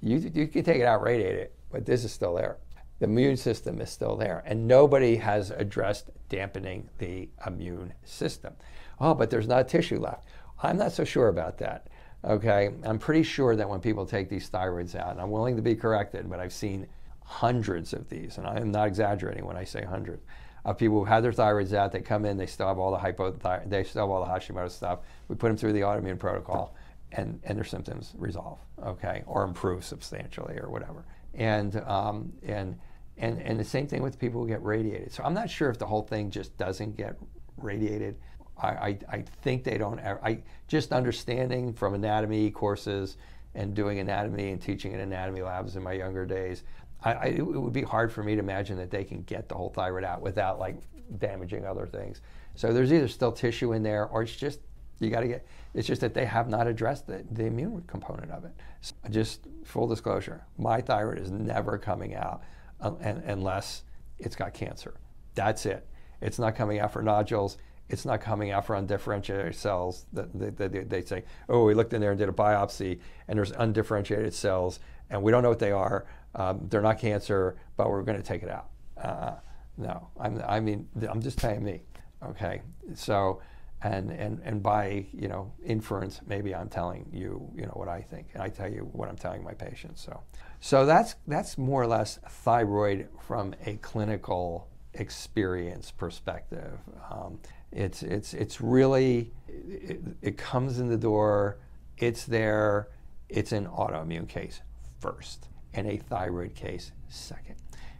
You, 0.00 0.16
you 0.16 0.46
can 0.46 0.64
take 0.64 0.80
it 0.80 0.86
out, 0.86 1.02
radiate 1.02 1.36
it, 1.36 1.54
but 1.70 1.84
this 1.84 2.04
is 2.04 2.12
still 2.12 2.34
there. 2.34 2.56
The 3.00 3.06
immune 3.06 3.36
system 3.36 3.80
is 3.80 3.90
still 3.90 4.16
there. 4.16 4.42
And 4.46 4.66
nobody 4.66 5.16
has 5.16 5.50
addressed 5.50 6.10
dampening 6.30 6.88
the 6.98 7.28
immune 7.46 7.92
system. 8.04 8.54
Oh, 8.98 9.14
but 9.14 9.30
there's 9.30 9.48
not 9.48 9.68
tissue 9.68 9.98
left. 9.98 10.26
I'm 10.62 10.76
not 10.76 10.92
so 10.92 11.04
sure 11.04 11.28
about 11.28 11.58
that. 11.58 11.88
Okay, 12.24 12.70
I'm 12.84 12.98
pretty 12.98 13.22
sure 13.22 13.56
that 13.56 13.68
when 13.68 13.80
people 13.80 14.04
take 14.04 14.28
these 14.28 14.50
thyroids 14.50 14.94
out, 14.94 15.12
and 15.12 15.20
I'm 15.20 15.30
willing 15.30 15.56
to 15.56 15.62
be 15.62 15.74
corrected, 15.74 16.28
but 16.28 16.38
I've 16.38 16.52
seen 16.52 16.86
hundreds 17.24 17.94
of 17.94 18.08
these, 18.10 18.36
and 18.36 18.46
I 18.46 18.58
am 18.58 18.70
not 18.70 18.88
exaggerating 18.88 19.46
when 19.46 19.56
I 19.56 19.64
say 19.64 19.82
hundreds, 19.82 20.22
of 20.64 20.76
people 20.76 20.98
who've 20.98 21.08
had 21.08 21.24
their 21.24 21.32
thyroids 21.32 21.72
out. 21.72 21.92
They 21.92 22.00
come 22.00 22.24
in, 22.24 22.36
they 22.36 22.46
still 22.46 22.68
have 22.68 22.78
all 22.78 22.90
the 22.90 22.98
hypothyroid, 22.98 23.70
they 23.70 23.84
still 23.84 24.02
have 24.02 24.10
all 24.10 24.24
the 24.24 24.30
Hashimoto 24.30 24.70
stuff. 24.70 25.00
We 25.28 25.36
put 25.36 25.48
them 25.48 25.56
through 25.56 25.72
the 25.72 25.80
autoimmune 25.80 26.18
protocol, 26.18 26.74
and, 27.12 27.40
and 27.44 27.56
their 27.56 27.64
symptoms 27.64 28.12
resolve, 28.18 28.58
okay, 28.84 29.22
or 29.26 29.44
improve 29.44 29.84
substantially, 29.84 30.58
or 30.58 30.68
whatever. 30.68 31.04
And 31.34 31.76
um, 31.86 32.32
and 32.42 32.78
and 33.16 33.40
and 33.40 33.58
the 33.58 33.64
same 33.64 33.86
thing 33.86 34.02
with 34.02 34.18
people 34.18 34.42
who 34.42 34.48
get 34.48 34.62
radiated. 34.62 35.12
So 35.12 35.22
I'm 35.22 35.34
not 35.34 35.48
sure 35.48 35.70
if 35.70 35.78
the 35.78 35.86
whole 35.86 36.02
thing 36.02 36.30
just 36.30 36.56
doesn't 36.58 36.96
get 36.96 37.16
radiated 37.56 38.16
I, 38.62 38.98
I, 39.10 39.24
think 39.42 39.64
they 39.64 39.78
don't. 39.78 39.98
I 40.00 40.42
just 40.68 40.92
understanding 40.92 41.72
from 41.72 41.94
anatomy 41.94 42.50
courses 42.50 43.16
and 43.54 43.74
doing 43.74 43.98
anatomy 43.98 44.50
and 44.50 44.60
teaching 44.60 44.92
in 44.92 45.00
anatomy 45.00 45.42
labs 45.42 45.76
in 45.76 45.82
my 45.82 45.92
younger 45.92 46.26
days. 46.26 46.62
I, 47.02 47.12
I, 47.12 47.24
it 47.26 47.42
would 47.42 47.72
be 47.72 47.82
hard 47.82 48.12
for 48.12 48.22
me 48.22 48.34
to 48.34 48.40
imagine 48.40 48.76
that 48.76 48.90
they 48.90 49.04
can 49.04 49.22
get 49.22 49.48
the 49.48 49.54
whole 49.54 49.70
thyroid 49.70 50.04
out 50.04 50.20
without 50.20 50.58
like 50.58 50.76
damaging 51.18 51.64
other 51.64 51.86
things. 51.86 52.20
So 52.54 52.72
there's 52.72 52.92
either 52.92 53.08
still 53.08 53.32
tissue 53.32 53.72
in 53.72 53.82
there, 53.82 54.06
or 54.06 54.22
it's 54.22 54.36
just 54.36 54.60
you 54.98 55.10
got 55.10 55.20
to 55.20 55.28
get. 55.28 55.46
It's 55.72 55.86
just 55.86 56.00
that 56.02 56.14
they 56.14 56.26
have 56.26 56.48
not 56.48 56.66
addressed 56.66 57.06
the, 57.06 57.24
the 57.30 57.46
immune 57.46 57.82
component 57.86 58.30
of 58.30 58.44
it. 58.44 58.52
So 58.80 58.94
just 59.10 59.46
full 59.64 59.86
disclosure, 59.86 60.44
my 60.58 60.80
thyroid 60.80 61.18
is 61.18 61.30
never 61.30 61.78
coming 61.78 62.14
out 62.14 62.42
uh, 62.80 62.92
unless 63.00 63.84
it's 64.18 64.36
got 64.36 64.52
cancer. 64.52 64.94
That's 65.34 65.64
it. 65.64 65.86
It's 66.20 66.38
not 66.38 66.54
coming 66.54 66.80
out 66.80 66.92
for 66.92 67.02
nodules 67.02 67.56
it's 67.90 68.04
not 68.04 68.20
coming 68.20 68.50
out 68.50 68.64
for 68.64 68.76
undifferentiated 68.76 69.54
cells. 69.54 70.06
They, 70.12 70.50
they, 70.50 70.68
they, 70.84 71.02
say, 71.02 71.24
oh, 71.48 71.64
we 71.64 71.74
looked 71.74 71.92
in 71.92 72.00
there 72.00 72.10
and 72.10 72.18
did 72.18 72.28
a 72.28 72.32
biopsy, 72.32 73.00
and 73.28 73.38
there's 73.38 73.50
undifferentiated 73.52 74.32
cells, 74.32 74.80
and 75.10 75.22
we 75.22 75.32
don't 75.32 75.42
know 75.42 75.48
what 75.48 75.58
they 75.58 75.72
are. 75.72 76.06
Um, 76.34 76.66
they're 76.70 76.82
not 76.82 76.98
cancer, 76.98 77.56
but 77.76 77.90
we're 77.90 78.02
going 78.02 78.18
to 78.18 78.24
take 78.24 78.42
it 78.42 78.50
out. 78.50 78.68
Uh, 78.96 79.34
no, 79.76 80.08
I'm, 80.18 80.42
I 80.46 80.60
mean, 80.60 80.88
I'm 81.08 81.20
just 81.20 81.38
telling 81.38 81.64
me. 81.64 81.82
Okay, 82.22 82.60
so, 82.94 83.40
and 83.82 84.10
and 84.10 84.40
and 84.44 84.62
by 84.62 85.06
you 85.12 85.26
know 85.26 85.50
inference, 85.64 86.20
maybe 86.26 86.54
I'm 86.54 86.68
telling 86.68 87.08
you 87.10 87.50
you 87.56 87.62
know 87.62 87.72
what 87.74 87.88
I 87.88 88.02
think, 88.02 88.28
and 88.34 88.42
I 88.42 88.50
tell 88.50 88.70
you 88.70 88.88
what 88.92 89.08
I'm 89.08 89.16
telling 89.16 89.42
my 89.42 89.54
patients. 89.54 90.02
So, 90.02 90.20
so 90.60 90.84
that's 90.84 91.14
that's 91.26 91.56
more 91.56 91.82
or 91.82 91.86
less 91.86 92.18
thyroid 92.28 93.08
from 93.26 93.54
a 93.64 93.76
clinical 93.76 94.68
experience 94.94 95.90
perspective. 95.90 96.78
Um, 97.10 97.38
it's 97.72 98.02
it's 98.02 98.34
it's 98.34 98.60
really 98.60 99.32
it, 99.48 100.00
it 100.22 100.38
comes 100.38 100.78
in 100.80 100.88
the 100.88 100.96
door. 100.96 101.58
It's 101.98 102.24
there. 102.24 102.88
It's 103.28 103.52
an 103.52 103.66
autoimmune 103.66 104.28
case 104.28 104.60
first, 104.98 105.48
and 105.74 105.86
a 105.86 105.96
thyroid 105.96 106.54
case 106.54 106.92
second. 107.08 107.56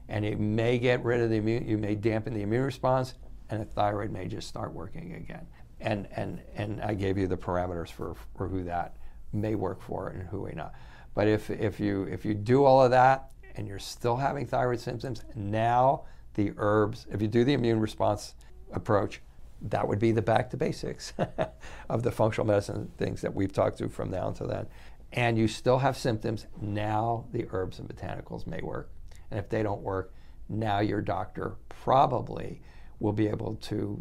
And 0.09 0.24
it 0.24 0.40
may 0.40 0.78
get 0.78 1.04
rid 1.04 1.20
of 1.20 1.30
the 1.30 1.37
immune. 1.37 1.68
You 1.68 1.78
may 1.78 1.94
dampen 1.94 2.35
the 2.35 2.42
immune 2.42 2.64
response, 2.64 3.14
and 3.48 3.61
the 3.61 3.64
thyroid 3.64 4.11
may 4.11 4.26
just 4.26 4.48
start 4.48 4.72
working 4.72 5.14
again. 5.14 5.46
And 5.80 6.09
and 6.16 6.40
and 6.56 6.80
I 6.83 6.94
gave 6.94 7.16
you 7.16 7.28
the 7.28 7.37
parameters 7.37 7.90
for 7.90 8.16
for 8.37 8.48
who 8.48 8.64
that 8.64 8.96
may 9.33 9.54
work 9.54 9.80
for 9.80 10.09
and 10.09 10.22
who 10.28 10.46
may 10.46 10.52
not. 10.52 10.74
But 11.14 11.28
if 11.28 11.48
if 11.50 11.78
you 11.78 12.04
if 12.04 12.24
you 12.24 12.35
do 12.35 12.64
all 12.64 12.83
of 12.83 12.90
that 12.90 13.30
and 13.54 13.68
you're 13.68 13.78
still 13.78 14.16
having 14.16 14.46
thyroid 14.46 14.80
symptoms, 14.80 15.22
now 15.35 16.04
the 16.35 16.52
herbs. 16.56 17.06
If 17.11 17.22
you 17.22 17.28
do 17.28 17.44
the 17.44 17.52
immune 17.52 17.80
response 17.80 18.35
approach, 18.72 19.20
that 19.62 19.87
would 19.87 19.99
be 19.99 20.12
the 20.12 20.23
back 20.23 20.51
to 20.51 20.57
basics 20.57 21.12
of 21.88 22.03
the 22.03 22.11
functional 22.11 22.46
medicine 22.46 22.90
things 22.96 23.20
that 23.20 23.35
we've 23.35 23.53
talked 23.53 23.79
through 23.79 23.90
from 23.90 24.11
now 24.11 24.29
until 24.29 24.49
then. 24.49 24.66
And 25.12 25.37
you 25.37 25.49
still 25.49 25.79
have 25.79 25.96
symptoms, 25.96 26.46
now 26.61 27.27
the 27.33 27.46
herbs 27.51 27.79
and 27.79 27.88
botanicals 27.88 28.46
may 28.46 28.61
work. 28.62 28.90
And 29.31 29.38
if 29.38 29.49
they 29.49 29.62
don't 29.62 29.83
work, 29.83 30.14
now 30.49 30.81
your 30.81 31.01
doctor 31.01 31.57
probably 31.68 32.62
will 33.01 33.12
be 33.12 33.27
able 33.29 33.57
to 33.57 34.01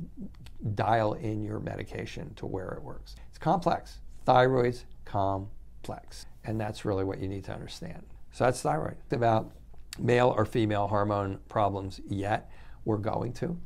dial 0.75 1.13
in 1.13 1.43
your 1.43 1.59
medication 1.59 2.33
to 2.35 2.45
where 2.45 2.69
it 2.69 2.83
works. 2.83 3.15
It's 3.29 3.37
complex. 3.37 3.99
Thyroid's 4.25 4.85
complex. 5.05 6.25
And 6.43 6.59
that's 6.59 6.85
really 6.85 7.03
what 7.03 7.19
you 7.19 7.27
need 7.27 7.43
to 7.45 7.53
understand. 7.53 8.03
So 8.31 8.43
that's 8.43 8.61
thyroid. 8.61 8.97
About 9.11 9.51
male 9.97 10.33
or 10.35 10.45
female 10.45 10.87
hormone 10.87 11.39
problems 11.49 12.01
yet. 12.07 12.51
We're 12.85 12.97
going 12.97 13.33
to. 13.33 13.57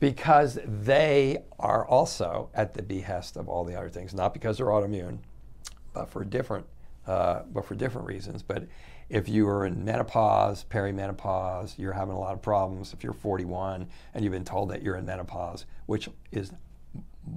Because 0.00 0.58
they 0.64 1.38
are 1.58 1.86
also 1.86 2.50
at 2.54 2.74
the 2.74 2.82
behest 2.82 3.36
of 3.36 3.48
all 3.48 3.64
the 3.64 3.74
other 3.74 3.88
things, 3.88 4.12
not 4.14 4.34
because 4.34 4.58
they're 4.58 4.66
autoimmune, 4.66 5.18
but 5.92 6.10
for 6.10 6.24
different, 6.24 6.66
uh, 7.06 7.42
but 7.52 7.64
for 7.64 7.74
different 7.74 8.06
reasons. 8.06 8.42
But 8.42 8.66
if 9.08 9.28
you 9.28 9.48
are 9.48 9.66
in 9.66 9.84
menopause, 9.84 10.64
perimenopause, 10.68 11.78
you're 11.78 11.92
having 11.92 12.14
a 12.14 12.18
lot 12.18 12.34
of 12.34 12.42
problems. 12.42 12.92
If 12.92 13.02
you're 13.04 13.12
41 13.12 13.86
and 14.14 14.24
you've 14.24 14.32
been 14.32 14.44
told 14.44 14.70
that 14.70 14.82
you're 14.82 14.96
in 14.96 15.06
menopause, 15.06 15.64
which 15.86 16.08
is 16.32 16.52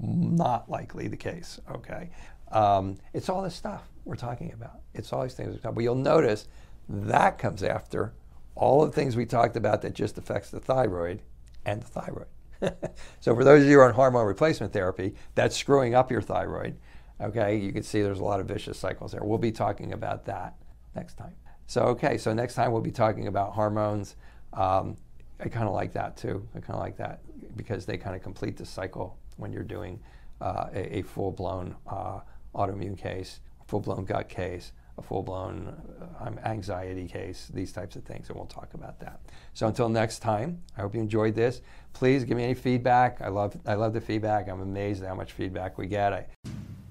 not 0.02 0.70
likely 0.70 1.08
the 1.08 1.18
case, 1.18 1.60
okay? 1.72 2.10
Um, 2.52 2.98
it's 3.14 3.30
all 3.30 3.42
this 3.42 3.56
stuff 3.56 3.88
we're 4.04 4.16
talking 4.16 4.52
about. 4.54 4.80
It's 4.94 5.14
all 5.14 5.24
these 5.24 5.36
things. 5.36 5.60
But 5.62 5.80
you'll 5.80 5.96
notice 5.96 6.48
that 6.90 7.38
comes 7.38 7.62
after 7.64 8.14
all 8.56 8.86
the 8.86 8.92
things 8.92 9.16
we 9.16 9.26
talked 9.26 9.56
about 9.56 9.82
that 9.84 9.94
just 9.94 10.18
affects 10.18 10.50
the 10.50 10.60
thyroid 10.60 11.22
and 11.66 11.82
the 11.82 11.88
thyroid. 11.88 12.28
so 13.20 13.36
for 13.36 13.44
those 13.44 13.62
of 13.62 13.68
you 13.68 13.76
who 13.76 13.80
are 13.80 13.88
on 13.88 13.94
hormone 13.94 14.26
replacement 14.26 14.74
therapy, 14.74 15.16
that's 15.36 15.56
screwing 15.56 15.96
up 15.96 16.12
your 16.12 16.22
thyroid. 16.22 16.78
Okay, 17.22 17.58
you 17.58 17.72
can 17.72 17.84
see 17.84 18.02
there's 18.02 18.20
a 18.20 18.24
lot 18.24 18.40
of 18.40 18.48
vicious 18.48 18.78
cycles 18.78 19.12
there. 19.12 19.24
We'll 19.24 19.38
be 19.38 19.52
talking 19.52 19.94
about 19.94 20.26
that 20.26 20.56
next 20.96 21.16
time. 21.16 21.36
So 21.68 21.82
okay, 21.84 22.18
so 22.18 22.34
next 22.34 22.56
time 22.56 22.72
we'll 22.72 22.82
be 22.82 22.92
talking 22.92 23.28
about 23.28 23.54
hormones. 23.54 24.16
Um, 24.54 24.98
I 25.40 25.50
kind 25.50 25.68
of 25.68 25.74
like 25.74 25.94
that 25.94 26.18
too. 26.18 26.48
I 26.56 26.60
kind 26.60 26.74
of 26.74 26.80
like 26.80 26.98
that 26.98 27.22
because 27.56 27.86
they 27.86 27.98
kind 27.98 28.16
of 28.16 28.22
complete 28.22 28.58
the 28.58 28.66
cycle 28.66 29.18
when 29.38 29.54
you're 29.54 29.64
doing 29.64 30.00
uh, 30.42 30.68
a, 30.74 30.98
a 30.98 31.02
full-blown 31.02 31.76
uh, 31.88 32.20
autoimmune 32.56 32.98
case, 32.98 33.40
full-blown 33.68 34.06
gut 34.06 34.30
case, 34.30 34.72
a 35.00 35.02
full-blown 35.02 35.74
uh, 36.20 36.48
anxiety 36.48 37.08
case, 37.08 37.50
these 37.54 37.72
types 37.72 37.96
of 37.96 38.04
things, 38.04 38.30
and 38.30 38.38
we'll 38.38 38.46
talk 38.46 38.74
about 38.74 39.00
that. 39.00 39.20
So 39.54 39.68
until 39.68 39.90
next 39.90 40.20
time, 40.20 40.62
I 40.78 40.82
hope 40.82 40.94
you 40.94 41.02
enjoyed 41.02 41.34
this. 41.34 41.62
Please 41.94 42.24
give 42.24 42.38
me 42.38 42.44
any 42.44 42.54
feedback. 42.54 43.22
I 43.22 43.30
love 43.30 43.58
I 43.66 43.74
love 43.74 43.94
the 43.94 44.02
feedback. 44.02 44.48
I'm 44.48 44.62
amazed 44.62 45.02
at 45.02 45.08
how 45.10 45.16
much 45.16 45.32
feedback 45.32 45.78
we 45.78 45.88
get. 45.88 46.14
I, 46.14 46.26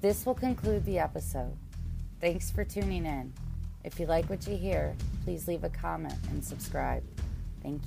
this 0.01 0.27
will 0.27 0.35
conclude 0.35 0.85
the 0.85 0.99
episode. 0.99 1.57
Thanks 2.21 2.51
for 2.51 2.65
tuning 2.65 3.07
in. 3.07 3.33
If 3.85 4.01
you 4.01 4.07
like 4.07 4.29
what 4.29 4.47
you 4.49 4.57
hear, 4.57 4.97
please 5.25 5.47
leave 5.47 5.65
a 5.65 5.71
comment 5.71 6.19
and 6.31 6.45
subscribe. 6.45 7.05
Thank 7.63 7.83
you. 7.83 7.87